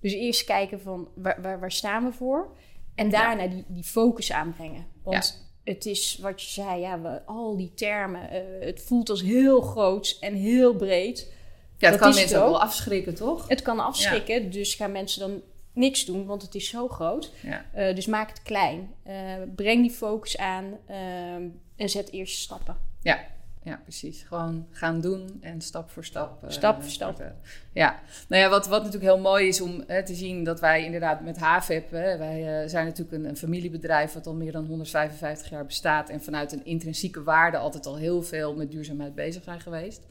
Dus 0.00 0.12
eerst 0.12 0.44
kijken 0.44 0.80
van 0.80 1.08
waar, 1.14 1.42
waar, 1.42 1.60
waar 1.60 1.72
staan 1.72 2.04
we 2.04 2.12
voor? 2.12 2.56
En 2.94 3.10
daarna 3.10 3.46
die, 3.46 3.64
die 3.68 3.84
focus 3.84 4.32
aanbrengen. 4.32 4.86
Want 5.02 5.51
het 5.64 5.86
is 5.86 6.18
wat 6.20 6.42
je 6.42 6.50
zei, 6.50 6.80
ja, 6.80 7.00
we, 7.00 7.20
al 7.26 7.56
die 7.56 7.72
termen, 7.74 8.30
eh, 8.30 8.40
het 8.60 8.82
voelt 8.82 9.10
als 9.10 9.22
heel 9.22 9.60
groot 9.60 10.16
en 10.20 10.34
heel 10.34 10.74
breed. 10.74 11.32
Ja, 11.76 11.90
het 11.90 11.98
Dat 11.98 12.08
kan 12.08 12.14
mensen 12.14 12.42
ook 12.42 12.50
wel 12.50 12.60
afschrikken, 12.60 13.14
toch? 13.14 13.48
Het 13.48 13.62
kan 13.62 13.80
afschrikken, 13.80 14.50
dus 14.50 14.74
gaan 14.74 14.92
mensen 14.92 15.20
dan 15.20 15.42
niks 15.72 16.04
doen, 16.04 16.26
want 16.26 16.42
het 16.42 16.54
is 16.54 16.68
zo 16.68 16.88
groot. 16.88 17.32
Ja. 17.42 17.64
Eh, 17.72 17.94
dus 17.94 18.06
maak 18.06 18.28
het 18.28 18.42
klein. 18.42 18.94
Eh, 19.02 19.14
breng 19.56 19.82
die 19.82 19.90
focus 19.90 20.36
aan 20.36 20.78
ehm, 20.86 21.48
en 21.76 21.88
zet 21.88 22.12
eerste 22.12 22.40
stappen. 22.40 22.76
Ja. 23.02 23.20
Ja, 23.62 23.80
precies. 23.82 24.22
Gewoon 24.22 24.66
gaan 24.70 25.00
doen 25.00 25.38
en 25.40 25.60
stap 25.60 25.90
voor 25.90 26.04
stap. 26.04 26.42
eh, 26.42 26.50
Stap 26.50 26.82
voor 26.82 26.90
stap. 26.90 27.14
starten. 27.14 27.36
Ja, 27.72 28.00
nou 28.28 28.42
ja, 28.42 28.48
wat, 28.48 28.66
wat 28.66 28.84
natuurlijk 28.84 29.12
heel 29.12 29.22
mooi 29.22 29.46
is 29.48 29.60
om 29.60 29.84
hè, 29.86 30.04
te 30.04 30.14
zien 30.14 30.44
dat 30.44 30.60
wij 30.60 30.84
inderdaad 30.84 31.20
met 31.20 31.38
HVEP, 31.38 31.90
hè, 31.90 32.18
wij 32.18 32.62
eh, 32.62 32.68
zijn 32.68 32.86
natuurlijk 32.86 33.16
een, 33.16 33.28
een 33.28 33.36
familiebedrijf 33.36 34.12
wat 34.12 34.26
al 34.26 34.34
meer 34.34 34.52
dan 34.52 34.66
155 34.66 35.50
jaar 35.50 35.66
bestaat 35.66 36.08
en 36.08 36.22
vanuit 36.22 36.52
een 36.52 36.64
intrinsieke 36.64 37.22
waarde 37.22 37.56
altijd 37.56 37.86
al 37.86 37.96
heel 37.96 38.22
veel 38.22 38.54
met 38.54 38.70
duurzaamheid 38.70 39.14
bezig 39.14 39.42
zijn 39.42 39.60
geweest. 39.60 40.02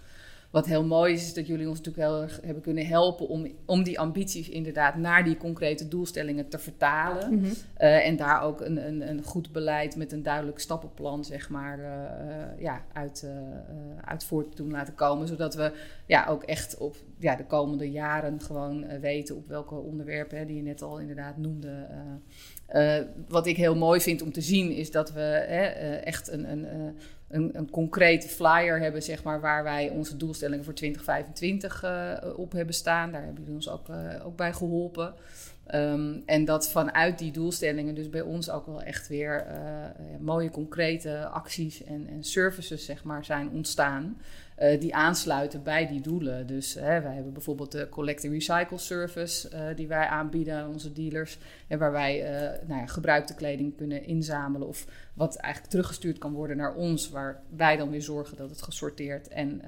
Wat 0.52 0.66
heel 0.66 0.86
mooi 0.86 1.14
is, 1.14 1.22
is 1.22 1.34
dat 1.34 1.48
jullie 1.48 1.68
ons 1.68 1.78
natuurlijk 1.78 2.08
heel 2.08 2.22
erg 2.22 2.40
hebben 2.44 2.64
kunnen 2.64 2.86
helpen 2.86 3.28
om, 3.28 3.48
om 3.66 3.84
die 3.84 4.00
ambities 4.00 4.50
inderdaad 4.50 4.96
naar 4.96 5.24
die 5.24 5.38
concrete 5.38 5.88
doelstellingen 5.88 6.50
te 6.50 6.60
vertalen. 6.60 7.44
Eh, 7.74 8.08
en 8.08 8.16
daar 8.16 8.42
ook 8.42 8.62
een, 8.62 8.88
een, 8.88 9.10
een 9.10 9.24
goed 9.24 9.52
beleid 9.52 9.96
met 9.96 10.12
een 10.12 10.24
duidelijk 10.24 10.60
stappenplan, 10.60 11.26
zeg 11.26 11.50
maar, 11.50 11.80
eh, 11.80 12.42
eh, 12.42 12.60
ja, 12.60 12.86
uit, 12.94 13.28
uit 14.02 14.24
voort 14.24 14.52
te 14.52 14.62
doen 14.64 14.72
laten 14.72 14.96
komen. 14.96 15.28
Zodat 15.28 15.56
we 15.56 15.72
ja, 16.06 16.26
ook 16.26 16.44
echt 16.44 16.78
op 16.78 16.96
ja, 17.20 17.36
de 17.36 17.46
komende 17.46 17.92
jaren 17.92 18.42
gewoon 18.42 19.00
weten 19.00 19.36
op 19.36 19.48
welke 19.48 19.76
onderwerpen, 19.76 20.38
hè, 20.38 20.46
die 20.46 20.56
je 20.56 20.62
net 20.62 20.82
al 20.82 21.00
inderdaad 21.00 21.38
noemde, 21.38 21.88
wat 23.28 23.48
ik 23.48 23.58
heel 23.58 23.76
mooi 23.76 24.02
vind 24.02 24.22
om 24.22 24.32
te 24.32 24.42
zien 24.42 24.72
is 24.72 24.92
dat 24.92 25.14
we 25.14 25.20
hè, 25.48 25.66
echt 25.96 26.32
een, 26.32 26.52
een, 26.52 26.96
een, 27.32 27.50
een, 27.54 27.70
concrete 27.70 28.28
flyer 28.28 28.80
hebben, 28.80 29.04
zeg 29.04 29.24
maar, 29.24 29.42
waar 29.42 29.64
wij 29.64 29.90
onze 29.90 30.18
doelstellingen 30.18 30.66
voor 30.66 30.74
2025 30.74 31.86
op 32.36 32.52
hebben 32.52 32.76
staan. 32.76 33.12
Daar 33.12 33.24
hebben 33.24 33.40
jullie 33.42 33.56
ons 33.56 33.70
ook, 33.70 33.88
ook 34.24 34.36
bij 34.36 34.54
geholpen. 34.54 35.14
Ehm, 35.72 36.20
en 36.26 36.46
dat 36.46 36.70
vanuit 36.70 37.20
die 37.20 37.32
doelstellingen 37.32 37.96
dus 37.96 38.10
bij 38.10 38.22
ons 38.22 38.50
ook 38.50 38.66
wel 38.66 38.82
echt 38.82 39.08
weer 39.08 39.48
uh, 39.48 40.20
mooie 40.20 40.50
concrete 40.50 41.26
acties 41.26 41.84
en, 41.84 42.08
en, 42.08 42.24
services 42.24 42.86
zeg 42.86 43.04
maar, 43.04 43.26
zijn 43.26 43.50
ontstaan. 43.50 44.18
Uh, 44.62 44.80
die 44.80 44.96
aansluiten 44.96 45.64
bij 45.64 45.88
die 45.88 46.02
doelen. 46.02 46.48
Dus 46.48 46.74
hè, 46.74 47.02
wij 47.02 47.14
hebben 47.14 47.34
bijvoorbeeld 47.34 47.72
de 47.72 47.90
Collect 47.90 48.24
and 48.24 48.34
Recycle 48.34 48.78
Service 48.78 49.50
uh, 49.54 49.76
die 49.76 49.88
wij 49.88 50.06
aanbieden 50.06 50.56
aan 50.56 50.70
onze 50.70 50.94
dealers. 50.94 51.38
En 51.68 51.80
waar 51.80 51.92
wij 51.92 52.22
nou 52.68 52.80
ja, 52.80 52.86
gebruikte 52.86 53.36
kleding 53.36 53.78
kunnen 53.78 54.04
inzamelen. 54.04 54.68
Of 54.68 54.86
wat 55.14 55.36
eigenlijk 55.36 55.74
teruggestuurd 55.74 56.18
kan 56.18 56.34
worden 56.34 56.58
naar 56.58 56.76
ons. 56.76 57.10
Waar 57.10 57.42
wij 57.56 57.78
dan 57.78 57.90
weer 57.90 58.02
zorgen 58.02 58.38
dat 58.38 58.50
het 58.50 58.62
gesorteerd 58.62 59.28
en 59.28 59.62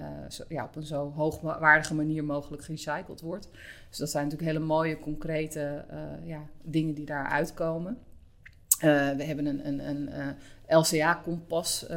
ja, 0.47 0.63
op 0.63 0.75
een 0.75 0.83
zo 0.83 1.11
hoogwaardige 1.15 1.95
manier 1.95 2.23
mogelijk 2.23 2.63
gerecycled 2.63 3.21
wordt. 3.21 3.49
Dus 3.89 3.97
dat 3.97 4.09
zijn 4.09 4.23
natuurlijk 4.23 4.51
hele 4.51 4.65
mooie, 4.65 4.99
concrete 4.99 5.85
ja, 6.23 6.39
dingen 6.61 6.93
die 6.93 7.05
daar 7.05 7.27
uitkomen. 7.27 7.97
Uh, 8.83 9.11
we 9.11 9.23
hebben 9.23 9.45
een, 9.45 9.67
een, 9.67 9.87
een 9.87 10.09
eh, 10.09 10.27
LCA-kompas, 10.77 11.89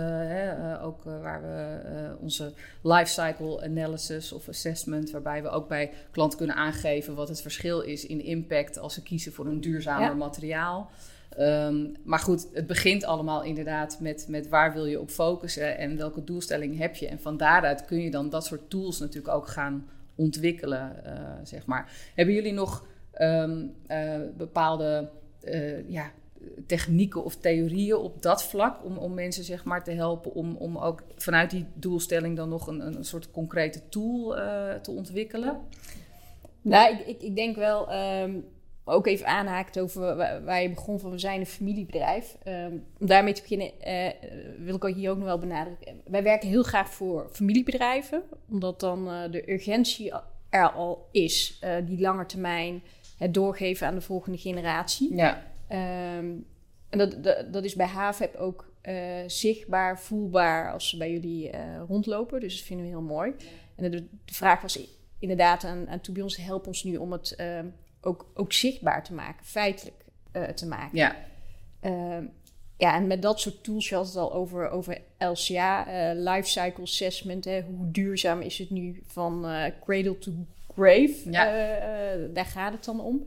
ook 0.83 1.03
waar 1.03 1.42
we 1.42 2.16
onze 2.20 2.53
lifecycle 2.83 3.62
analysis 3.62 4.33
of 4.33 4.49
assessment, 4.49 5.11
waarbij 5.11 5.42
we 5.42 5.49
ook 5.49 5.68
bij 5.68 5.92
klanten 6.11 6.38
kunnen 6.38 6.57
aangeven 6.57 7.14
wat 7.14 7.29
het 7.29 7.42
verschil 7.42 7.81
is 7.81 8.07
in 8.07 8.20
impact 8.20 8.79
als 8.79 8.94
ze 8.94 9.03
kiezen 9.03 9.33
voor 9.33 9.46
een 9.46 9.61
duurzamer 9.61 10.09
ja. 10.09 10.14
materiaal. 10.14 10.90
Um, 11.38 11.96
maar 12.05 12.18
goed, 12.18 12.49
het 12.53 12.66
begint 12.66 13.05
allemaal 13.05 13.42
inderdaad 13.42 14.01
met, 14.01 14.27
met 14.29 14.49
waar 14.49 14.72
wil 14.72 14.87
je 14.87 15.01
op 15.01 15.11
focussen 15.11 15.79
en 15.79 15.96
welke 15.96 16.25
doelstelling 16.25 16.79
heb 16.79 16.94
je. 16.94 17.09
En 17.09 17.20
van 17.20 17.37
daaruit 17.37 17.85
kun 17.85 18.01
je 18.01 18.11
dan 18.11 18.31
dat 18.31 18.44
soort 18.44 18.70
tools 18.70 18.99
natuurlijk 18.99 19.35
ook 19.35 19.49
gaan 19.49 19.88
ontwikkelen, 20.14 20.96
uh, 21.07 21.12
zeg 21.42 21.66
maar. 21.66 21.92
Hebben 22.14 22.35
jullie 22.35 22.53
nog 22.53 22.87
um, 23.18 23.75
uh, 23.88 24.20
bepaalde 24.37 25.11
uh, 25.44 25.90
ja, 25.90 26.11
technieken 26.66 27.25
of 27.25 27.37
theorieën 27.37 27.96
op 27.96 28.22
dat 28.22 28.44
vlak 28.44 28.85
om, 28.85 28.99
om 28.99 29.14
mensen 29.14 29.44
zeg 29.44 29.64
maar, 29.64 29.85
te 29.85 29.90
helpen 29.90 30.35
om, 30.35 30.57
om 30.57 30.79
ook 30.79 31.03
vanuit 31.16 31.51
die 31.51 31.66
doelstelling 31.75 32.37
dan 32.37 32.49
nog 32.49 32.66
een, 32.66 32.87
een 32.87 33.05
soort 33.05 33.31
concrete 33.31 33.88
tool 33.88 34.35
te 34.83 34.90
ontwikkelen? 34.90 35.61
Nou, 36.62 36.94
ik, 36.94 37.07
ik, 37.07 37.22
ik 37.22 37.37
denk 37.37 37.57
wel 37.57 37.94
um, 38.22 38.44
ook 38.85 39.07
even 39.07 39.27
aanhaakt 39.27 39.79
over 39.79 40.16
waar 40.44 40.62
je 40.62 40.70
begon 40.70 41.01
van 41.01 41.11
we 41.11 41.18
zijn 41.18 41.40
een 41.40 41.46
familiebedrijf. 41.46 42.37
Um, 42.44 42.85
om 43.01 43.07
daarmee 43.07 43.33
te 43.33 43.40
beginnen 43.40 43.70
uh, 43.87 44.11
wil 44.59 44.75
ik 44.75 44.94
hier 44.94 45.11
ook 45.11 45.16
nog 45.16 45.27
wel 45.27 45.38
benadrukken. 45.38 46.01
Wij 46.05 46.22
werken 46.22 46.49
heel 46.49 46.62
graag 46.62 46.90
voor 46.90 47.29
familiebedrijven, 47.33 48.22
omdat 48.51 48.81
dan 48.81 49.09
uh, 49.09 49.31
de 49.31 49.53
urgentie 49.53 50.12
er 50.51 50.70
al 50.70 51.09
is. 51.11 51.61
Die 51.85 52.01
lange 52.01 52.27
termijn, 52.27 52.83
het 53.18 53.35
doorgeven 53.35 53.87
aan 53.87 53.94
de 53.94 54.01
volgende 54.01 54.38
generatie. 54.38 55.14
Ja. 55.14 55.55
Um, 55.68 56.46
en 56.88 56.98
dat, 56.98 57.22
dat, 57.22 57.52
dat, 57.52 57.64
is 57.64 57.74
bij 57.74 57.87
HAVEP 57.87 58.37
ook 58.37 58.74
zichtbaar, 59.26 60.00
voelbaar 60.00 60.72
als 60.72 60.88
ze 60.88 60.96
bij 60.96 61.12
jullie 61.12 61.50
rondlopen. 61.88 62.40
Dus 62.40 62.57
dat 62.57 62.66
vinden 62.66 62.87
we 62.87 62.92
heel 62.92 63.02
mooi. 63.02 63.35
En 63.76 63.90
de, 63.90 64.07
de 64.24 64.35
vraag 64.35 64.62
was 64.62 64.79
inderdaad 65.18 65.64
aan, 65.64 65.88
aan 65.88 66.00
Tobions, 66.00 66.37
help 66.37 66.66
ons 66.66 66.85
nu 66.85 66.96
om 66.96 67.12
het 67.12 67.35
ehm, 67.35 67.66
ook, 68.00 68.31
ook 68.35 68.52
zichtbaar 68.52 69.05
te 69.05 69.14
maken, 69.14 69.44
feitelijk 69.44 70.05
uh, 70.33 70.42
te 70.42 70.66
maken. 70.66 70.98
Ja. 70.98 71.16
Uh, 71.83 72.24
ja, 72.79 72.94
en 72.94 73.07
met 73.07 73.22
dat 73.22 73.40
soort 73.40 73.64
tools, 73.64 73.88
je 73.88 73.94
had 73.94 74.07
het 74.07 74.16
al 74.16 74.33
over, 74.33 74.68
over 74.68 75.00
LCA, 75.18 75.87
eh, 75.87 76.18
Life 76.18 76.48
Cycle 76.48 76.83
Assessment. 76.83 77.44
Hè, 77.44 77.62
hoe 77.62 77.90
duurzaam 77.90 78.40
is 78.40 78.59
het 78.59 78.70
nu 78.70 79.02
van 79.07 79.46
cradle 79.81 80.18
to 80.18 80.33
grave? 80.74 81.31
Ja. 81.31 81.44
daar 82.33 82.44
gaat 82.44 82.72
het 82.72 82.85
dan 82.85 83.00
om. 83.00 83.26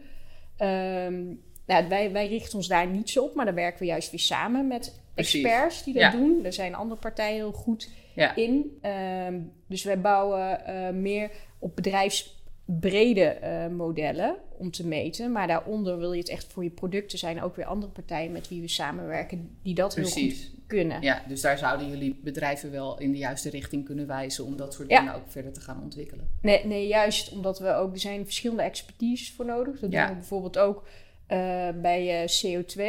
Um, 0.68 1.42
nou, 1.70 1.88
wij, 1.88 2.12
wij 2.12 2.28
richten 2.28 2.58
ons 2.58 2.68
daar 2.68 2.88
niet 2.88 3.10
zo 3.10 3.24
op, 3.24 3.36
maar 3.36 3.46
dan 3.46 3.56
werken 3.56 3.80
we 3.80 3.86
juist 3.86 4.12
weer 4.12 4.20
samen 4.20 4.68
met 4.68 5.02
experts 5.14 5.84
die 5.84 5.94
dat 5.94 6.04
ja. 6.04 6.12
doen. 6.12 6.46
Er 6.46 6.54
zijn 6.54 6.76
andere 6.76 7.00
partijen 7.00 7.36
heel 7.36 7.52
goed 7.52 7.90
ja. 8.16 8.36
in. 8.36 8.80
Um, 9.28 9.52
dus 9.68 9.84
wij 9.84 10.02
bouwen 10.02 11.02
meer 11.02 11.32
op 11.60 11.76
bedrijfs 11.76 12.44
brede 12.66 13.38
uh, 13.44 13.76
modellen 13.76 14.36
om 14.58 14.72
te 14.72 14.88
meten. 14.88 15.32
Maar 15.32 15.48
daaronder 15.48 15.98
wil 15.98 16.14
je 16.14 16.20
het 16.20 16.30
echt 16.30 16.46
voor 16.54 16.64
je 16.64 16.70
producten 16.70 17.18
zijn. 17.18 17.42
Ook 17.42 17.56
weer 17.56 17.66
andere 17.66 17.92
partijen 17.92 18.32
met 18.32 18.48
wie 18.48 18.62
we 18.62 18.68
samenwerken 18.68 19.58
die 19.64 19.76
dat 19.76 19.94
Precies. 19.94 20.16
heel 20.16 20.50
goed 20.50 20.68
kunnen. 20.68 21.02
Ja, 21.02 21.24
dus 21.28 21.42
daar 21.42 21.58
zouden 21.58 21.90
jullie 21.90 22.20
bedrijven 22.24 22.72
wel 22.72 23.00
in 23.00 23.12
de 23.12 23.18
juiste 23.18 23.50
richting 23.50 23.86
kunnen 23.86 24.08
wijzen 24.08 24.46
om 24.46 24.58
dat 24.58 24.74
soort 24.74 24.90
dingen 24.90 25.16
ook 25.16 25.30
verder 25.30 25.54
te 25.54 25.62
gaan 25.62 25.82
ontwikkelen. 25.84 26.28
Nee, 26.42 26.66
nee, 26.66 26.88
juist 26.88 27.32
omdat 27.32 27.60
we 27.60 27.74
ook, 27.74 27.94
er 27.94 28.00
zijn 28.00 28.26
verschillende 28.26 28.64
expertise 28.64 29.34
voor 29.34 29.46
nodig. 29.46 29.80
Dat 29.80 29.92
doen 29.92 30.08
we 30.08 30.14
bijvoorbeeld 30.14 30.58
ook 30.58 30.88
uh, 31.32 31.70
bij 31.82 32.24
uh, 32.24 32.28
CO2. 32.28 32.82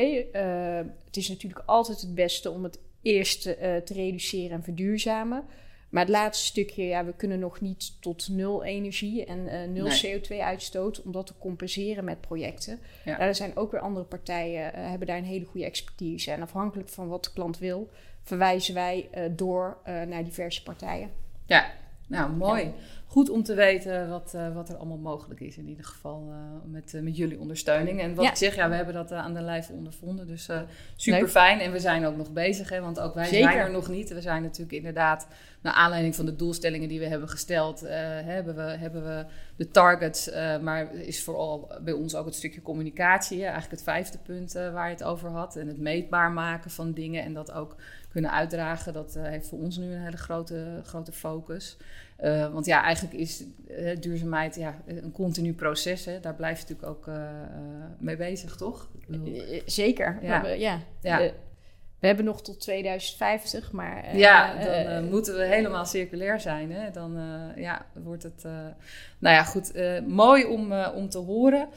het 1.05 1.17
is 1.17 1.29
natuurlijk 1.29 1.63
altijd 1.67 2.01
het 2.01 2.15
beste 2.15 2.51
om 2.51 2.65
het 2.65 2.79
eerst 3.03 3.43
te 3.43 3.93
reduceren 3.95 4.51
en 4.51 4.63
verduurzamen. 4.63 5.45
Maar 5.91 6.03
het 6.03 6.11
laatste 6.11 6.47
stukje, 6.47 6.85
ja, 6.85 7.05
we 7.05 7.13
kunnen 7.13 7.39
nog 7.39 7.61
niet 7.61 7.93
tot 8.01 8.29
nul 8.29 8.65
energie 8.65 9.25
en 9.25 9.39
uh, 9.39 9.63
nul 9.69 9.89
CO2-uitstoot 9.89 11.03
om 11.03 11.13
dat 11.13 11.27
te 11.27 11.33
compenseren 11.39 12.05
met 12.05 12.21
projecten. 12.21 12.79
Ja. 13.05 13.19
Daar 13.19 13.35
zijn 13.35 13.57
ook 13.57 13.71
weer 13.71 13.81
andere 13.81 14.05
partijen, 14.05 14.73
uh, 14.75 14.89
hebben 14.89 15.07
daar 15.07 15.17
een 15.17 15.25
hele 15.25 15.45
goede 15.45 15.67
expertise. 15.67 16.31
En 16.31 16.43
afhankelijk 16.43 16.89
van 16.89 17.09
wat 17.09 17.25
de 17.25 17.31
klant 17.33 17.59
wil, 17.59 17.91
verwijzen 18.23 18.75
wij 18.75 19.09
uh, 19.15 19.25
door 19.31 19.79
naar 19.85 20.25
diverse 20.25 20.63
partijen. 20.63 21.11
Ja, 21.47 21.71
nou 22.07 22.31
mooi. 22.31 22.63
Ja 22.63 22.73
goed 23.11 23.31
om 23.31 23.43
te 23.43 23.55
weten 23.55 24.09
wat, 24.09 24.33
uh, 24.37 24.55
wat 24.55 24.69
er 24.69 24.77
allemaal 24.77 24.99
mogelijk 24.99 25.41
is. 25.41 25.57
In 25.57 25.69
ieder 25.69 25.85
geval 25.85 26.27
uh, 26.29 26.37
met, 26.65 26.93
uh, 26.95 27.03
met 27.03 27.17
jullie 27.17 27.39
ondersteuning. 27.41 28.01
En 28.01 28.15
wat 28.15 28.25
ja. 28.25 28.31
ik 28.31 28.37
zeg, 28.37 28.55
ja, 28.55 28.69
we 28.69 28.75
hebben 28.75 28.95
dat 28.95 29.13
aan 29.13 29.35
de 29.35 29.41
lijve 29.41 29.73
ondervonden. 29.73 30.27
Dus 30.27 30.49
super 30.97 31.29
fijn. 31.29 31.61
En 31.61 31.73
we 31.73 31.79
zijn 31.79 32.07
ook 32.07 32.17
nog 32.17 32.33
bezig, 32.33 32.69
hè, 32.69 32.81
want 32.81 33.01
ook 33.01 33.15
wij 33.15 33.25
Zeker. 33.25 33.53
zijn 33.53 33.65
er 33.65 33.71
nog 33.71 33.89
niet. 33.89 34.09
We 34.09 34.21
zijn 34.21 34.43
natuurlijk 34.43 34.73
inderdaad, 34.73 35.27
naar 35.63 35.73
aanleiding 35.73 36.15
van 36.15 36.27
de 36.27 36.37
doelstellingen 36.37 36.89
die 36.89 36.99
we 36.99 37.07
hebben 37.07 37.29
gesteld, 37.29 37.81
hebben, 37.81 38.57
we, 38.57 38.63
hebben 38.63 39.05
we 39.05 39.27
de 39.57 39.71
targets. 39.71 40.31
maar 40.63 40.95
is 40.95 41.23
vooral 41.23 41.73
bij 41.85 41.93
ons 41.93 42.15
ook 42.15 42.27
het 42.27 42.35
stukje 42.35 42.63
communicatie. 42.63 43.39
Hè, 43.39 43.45
eigenlijk 43.45 43.73
het 43.73 43.83
vijfde 43.83 44.19
punt 44.19 44.53
waar 44.53 44.87
je 44.87 44.95
het 44.95 45.05
over 45.05 45.31
had. 45.31 45.57
En 45.57 45.67
het 45.67 45.79
meetbaar 45.79 46.31
maken 46.31 46.71
van 46.71 46.93
dingen 46.93 47.23
en 47.23 47.35
dat 47.35 47.53
ook 47.53 47.77
kunnen 48.11 48.31
uitdragen. 48.31 48.93
Dat 48.93 49.15
heeft 49.21 49.49
voor 49.49 49.59
ons 49.59 49.77
nu 49.77 49.93
een 49.93 50.03
hele 50.03 50.17
grote, 50.17 50.81
grote 50.85 51.13
focus. 51.13 51.77
Uh, 52.25 52.53
want 52.53 52.67
ja, 52.67 52.83
eigenlijk 52.83 53.15
is 53.15 53.45
uh, 53.69 53.97
duurzaamheid 54.01 54.55
ja, 54.55 54.75
een 54.87 55.13
continu 55.13 55.53
proces. 55.53 56.05
Hè? 56.05 56.21
Daar 56.21 56.35
blijf 56.35 56.61
je 56.61 56.63
natuurlijk 56.69 56.99
ook 56.99 57.07
uh, 57.07 57.31
mee 57.99 58.17
bezig, 58.17 58.57
toch? 58.57 58.89
Zeker. 59.67 60.19
Ja. 60.23 60.43
We, 60.43 60.59
ja. 60.59 60.81
we, 61.01 62.07
hebben 62.07 62.25
nog 62.25 62.43
tot 62.43 62.61
2050, 62.61 63.73
maar... 63.73 64.17
ja, 64.17 64.55
dan 64.65 65.11
moeten 65.11 65.37
we 65.37 65.45
helemaal 65.45 65.85
circulair 65.87 66.41
zijn. 66.41 66.73
Hè? 66.73 66.91
Dan 66.91 67.19
ja, 67.57 67.87
wordt 67.93 68.23
het... 68.23 68.43
nou 69.19 69.35
ja, 69.35 69.45
goed. 69.45 69.73
mooi 70.07 70.45
om, 70.45 70.73
om 70.73 71.09
te 71.09 71.19
horen. 71.19 71.69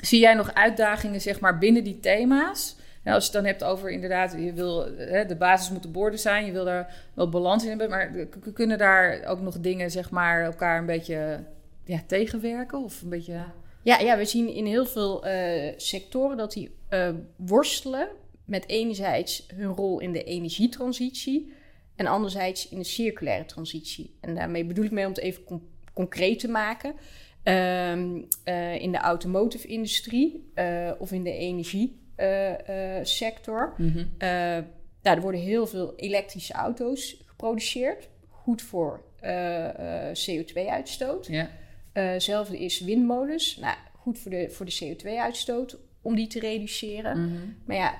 Zie 0.00 0.20
jij 0.20 0.34
nog 0.34 0.54
uitdagingen 0.54 1.20
zeg 1.20 1.40
maar, 1.40 1.58
binnen 1.58 1.84
die 1.84 2.00
thema's? 2.00 2.76
Nou, 3.02 3.16
als 3.16 3.26
je 3.26 3.32
het 3.32 3.42
dan 3.42 3.50
hebt 3.52 3.64
over 3.64 3.90
inderdaad, 3.90 4.32
je 4.38 4.52
wil, 4.52 4.96
hè, 4.96 5.26
de 5.26 5.36
basis 5.36 5.70
moet 5.70 5.82
de 5.82 5.88
borden 5.88 6.18
zijn, 6.18 6.46
je 6.46 6.52
wil 6.52 6.64
daar 6.64 7.08
wel 7.14 7.28
balans 7.28 7.62
in 7.62 7.68
hebben, 7.68 7.90
maar 7.90 8.26
kunnen 8.54 8.78
daar 8.78 9.24
ook 9.24 9.40
nog 9.40 9.60
dingen, 9.60 9.90
zeg 9.90 10.10
maar, 10.10 10.42
elkaar 10.42 10.78
een 10.78 10.86
beetje 10.86 11.44
ja, 11.84 12.02
tegenwerken? 12.06 12.84
Of 12.84 13.02
een 13.02 13.08
beetje... 13.08 13.44
Ja, 13.82 13.98
ja, 13.98 14.16
we 14.16 14.24
zien 14.24 14.48
in 14.48 14.66
heel 14.66 14.86
veel 14.86 15.26
uh, 15.26 15.72
sectoren 15.76 16.36
dat 16.36 16.52
die 16.52 16.74
uh, 16.90 17.08
worstelen 17.36 18.08
met 18.44 18.68
enerzijds 18.68 19.46
hun 19.54 19.72
rol 19.72 20.00
in 20.00 20.12
de 20.12 20.24
energietransitie 20.24 21.52
en 21.96 22.06
anderzijds 22.06 22.68
in 22.68 22.78
de 22.78 22.84
circulaire 22.84 23.44
transitie. 23.44 24.16
En 24.20 24.34
daarmee 24.34 24.64
bedoel 24.64 24.84
ik 24.84 24.90
mee 24.90 25.04
om 25.04 25.12
het 25.12 25.20
even 25.20 25.44
con 25.44 25.70
concreet 25.92 26.38
te 26.38 26.48
maken. 26.48 26.94
Uh, 27.44 27.92
in 28.82 28.92
de 28.92 28.98
automotive 28.98 29.66
industrie 29.66 30.52
of 30.98 31.12
in 31.12 31.22
de 31.22 31.32
energie 31.32 32.01
sector. 33.02 33.74
Mm 33.76 33.92
-hmm. 33.92 34.10
nou, 35.02 35.16
er 35.16 35.20
worden 35.20 35.40
heel 35.40 35.66
veel 35.66 35.92
elektrische 35.96 36.52
auto's 36.52 37.22
geproduceerd. 37.26 38.08
Goed 38.28 38.62
voor 38.62 39.04
CO2-uitstoot. 40.12 41.26
Ja. 41.26 41.50
hetzelfde 41.92 42.58
is 42.58 42.80
windmolens. 42.80 43.56
Nou, 43.56 43.76
goed 43.98 44.18
voor 44.18 44.30
de, 44.30 44.50
voor 44.50 44.66
de 44.66 44.96
CO2-uitstoot 44.96 45.78
om 46.02 46.14
die 46.14 46.26
te 46.26 46.40
reduceren. 46.40 47.18
Mm 47.18 47.36
-hmm. 47.36 47.56
Maar 47.64 47.76
ja, 47.76 47.98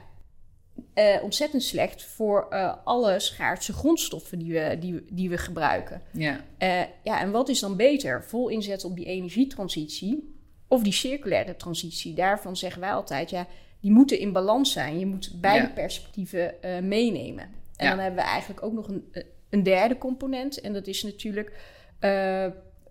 uh, 0.95 1.23
ontzettend 1.23 1.63
slecht 1.63 2.05
voor 2.05 2.47
uh, 2.51 2.75
alle 2.85 3.21
schaarse 3.21 3.73
grondstoffen 3.73 4.39
die 4.39 4.53
we, 4.53 4.77
die, 4.81 5.05
die 5.11 5.31
we 5.31 5.39
gebruiken. 5.39 6.03
Ja. 6.13 6.45
Uh, 6.59 6.81
ja, 7.03 7.21
en 7.21 7.31
wat 7.31 7.49
is 7.49 7.61
dan 7.61 7.77
beter? 7.77 8.25
Vol 8.25 8.49
inzetten 8.49 8.89
op 8.89 8.97
die 8.97 9.05
energietransitie 9.05 10.35
of 10.69 10.83
die 10.83 10.93
circulaire 10.93 11.57
transitie? 11.57 12.15
Daarvan 12.15 12.57
zeggen 12.57 12.81
wij 12.81 12.93
altijd, 12.93 13.31
ja, 13.31 13.47
die 13.83 13.91
moeten 13.93 14.19
in 14.19 14.33
balans 14.33 14.73
zijn. 14.73 14.99
Je 14.99 15.07
moet 15.07 15.33
beide 15.41 15.67
Ja. 15.67 15.73
perspectieven 15.73 16.63
eh, 16.63 16.79
meenemen. 16.83 17.45
En 17.77 17.87
Ja. 17.87 17.91
dan 17.91 17.99
hebben 17.99 18.25
we 18.25 18.29
eigenlijk 18.31 18.63
ook 18.63 18.73
nog 18.73 18.89
een, 18.89 19.05
een 19.51 19.63
derde 19.63 19.99
component. 19.99 20.61
En 20.61 20.73
dat 20.73 20.87
is 20.87 21.03
natuurlijk 21.03 21.53
eh, 21.99 22.47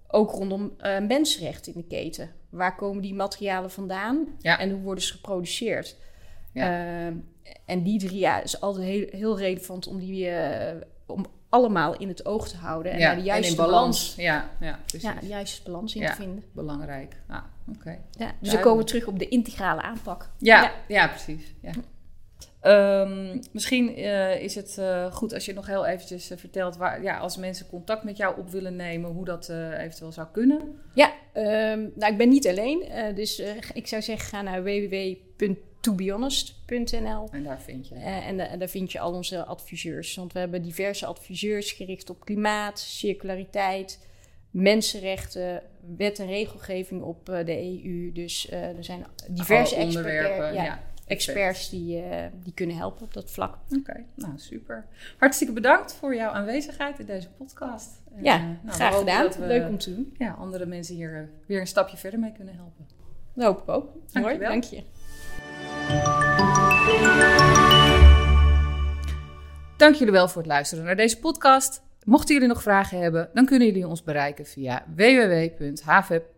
ook 0.08 0.32
rondom 0.32 0.74
eh, 0.78 1.00
mensenrechten 1.00 1.74
in 1.74 1.82
de 1.82 1.88
keten. 1.88 2.30
Waar 2.50 2.76
komen 2.76 3.02
die 3.02 3.14
materialen 3.14 3.72
vandaan 3.72 4.28
Ja. 4.40 4.60
en 4.60 4.72
hoe 4.72 4.82
worden 4.82 5.04
ze 5.04 5.14
geproduceerd? 5.14 5.98
Ja. 6.54 6.70
Eh, 7.08 7.14
en 7.66 7.84
die 7.84 8.00
drie 8.00 8.20
ja, 8.20 8.42
is 8.44 8.62
altijd 8.62 8.86
heel, 8.86 9.06
heel 9.10 9.38
relevant 9.38 9.88
om 9.88 10.00
die 10.00 10.28
eh, 10.30 10.82
om 11.06 11.26
allemaal 11.52 11.98
in 11.98 12.08
het 12.08 12.26
oog 12.26 12.48
te 12.50 12.58
houden 12.58 12.92
en 12.92 13.00
ja, 13.00 13.16
de 13.16 13.22
juiste 13.22 13.46
en 13.46 13.52
in 13.52 13.66
balans. 13.66 14.14
Ja, 14.18 14.50
ja, 14.60 14.80
precies. 14.86 15.10
Ja, 15.10 15.20
de 15.20 15.28
juiste 15.28 15.64
balans 15.64 15.96
in 15.96 16.02
Ja. 16.02 16.10
te 16.10 16.16
vinden. 16.16 16.44
Belangrijk. 16.52 17.16
Ah, 17.28 17.44
oké. 17.76 17.90
Ja, 17.90 17.98
dus 17.98 18.18
Duidelijk. 18.18 18.52
dan 18.52 18.62
komen 18.62 18.78
we 18.78 18.90
terug 18.90 19.08
op 19.08 19.20
de 19.20 19.28
integrale 19.28 19.82
aanpak. 19.82 20.30
Ja, 20.38 20.72
Ja. 20.88 21.08
precies. 21.08 21.54
Ja. 21.62 21.72
Ehm, 22.62 23.38
misschien 23.52 23.96
eh, 23.96 24.42
is 24.42 24.56
het 24.56 24.78
eh, 24.78 25.12
goed 25.14 25.34
als 25.34 25.46
je 25.46 25.54
nog 25.54 25.68
heel 25.68 25.86
eventjes 25.86 26.30
eh, 26.30 26.38
vertelt... 26.38 26.78
Waar, 26.78 27.04
ja, 27.04 27.18
als 27.18 27.38
mensen 27.38 27.68
contact 27.68 28.04
met 28.04 28.18
jou 28.18 28.40
op 28.40 28.50
willen 28.50 28.76
nemen... 28.76 29.12
hoe 29.12 29.26
dat 29.26 29.50
eventueel 29.78 30.12
zou 30.12 30.28
kunnen. 30.32 30.80
Ja, 30.94 31.12
ehm, 31.34 31.80
nou, 31.96 32.12
ik 32.12 32.18
ben 32.18 32.30
niet 32.30 32.48
alleen. 32.48 32.86
dus 33.16 33.42
ik 33.74 33.88
zou 33.88 34.02
zeggen, 34.02 34.30
ga 34.30 34.42
naar 34.42 34.64
www.tobehonest.nl. 35.82 37.28
En 37.32 37.44
daar 37.44 37.62
vind 37.62 37.88
je. 37.88 37.96
Eh, 37.96 38.28
en, 38.28 38.38
da- 38.38 38.48
en 38.48 38.60
daar 38.60 38.68
vind 38.68 38.92
je 38.92 39.00
al 39.00 39.14
onze 39.14 39.46
adviseurs. 39.46 40.16
Want 40.16 40.34
we 40.34 40.40
hebben 40.40 40.62
diverse 40.62 41.06
adviseurs 41.06 41.72
gericht 41.72 42.10
op 42.10 42.26
klimaat, 42.26 42.80
circulariteit, 42.80 44.08
mensenrechten, 44.52 45.62
wet 45.98 46.20
en 46.20 46.28
regelgeving 46.28 47.02
op 47.02 47.30
eh, 47.30 47.46
de 47.46 47.84
EU. 47.84 48.12
Dus 48.12 48.50
eh, 48.50 48.78
er 48.78 48.84
zijn 48.84 49.06
diverse 49.30 49.76
Alle 49.76 49.84
expert- 49.86 50.06
onderwerpen. 50.06 50.54
ja, 50.54 50.64
Ja, 50.64 50.84
experts 51.06 51.70
die, 51.70 52.04
die 52.44 52.54
kunnen 52.54 52.76
helpen 52.76 53.06
op 53.06 53.14
dat 53.14 53.32
vlak. 53.32 53.58
Oké, 53.80 54.04
nou 54.16 54.34
super. 54.36 54.86
Hartstikke 55.18 55.54
bedankt 55.54 55.94
voor 55.94 56.16
jouw 56.16 56.32
aanwezigheid 56.32 57.00
in 57.00 57.06
deze 57.06 57.30
podcast. 57.30 58.02
En, 58.16 58.24
Ja, 58.24 58.38
nou, 58.38 58.58
graag 58.76 58.98
gedaan. 58.98 59.30
we, 59.30 59.46
Leuk 59.46 59.68
om 59.70 59.78
te 59.78 59.96
doen. 59.96 60.16
Ja, 60.18 60.32
andere 60.32 60.66
mensen 60.66 60.96
hier 60.96 61.30
weer 61.46 61.60
een 61.60 61.68
stapje 61.68 61.98
verder 61.98 62.20
mee 62.20 62.32
kunnen 62.32 62.56
helpen. 62.56 62.88
Dat 63.34 63.46
hoop 63.46 63.62
ik 63.62 63.70
ook. 63.70 63.90
Mooi, 64.14 64.38
dank 64.40 64.64
je. 64.64 64.84
Dank 69.78 69.96
jullie 69.96 70.14
wel 70.14 70.28
voor 70.28 70.42
het 70.42 70.52
luisteren 70.52 70.84
naar 70.84 70.96
deze 70.96 71.20
podcast. 71.20 71.82
Mochten 72.06 72.34
jullie 72.34 72.50
nog 72.50 72.62
vragen 72.62 73.00
hebben, 73.00 73.30
dan 73.34 73.46
kunnen 73.46 73.68
jullie 73.68 73.88
ons 73.88 74.04
bereiken 74.04 74.46
via 74.46 74.86
www.hvep.com. 74.96 76.30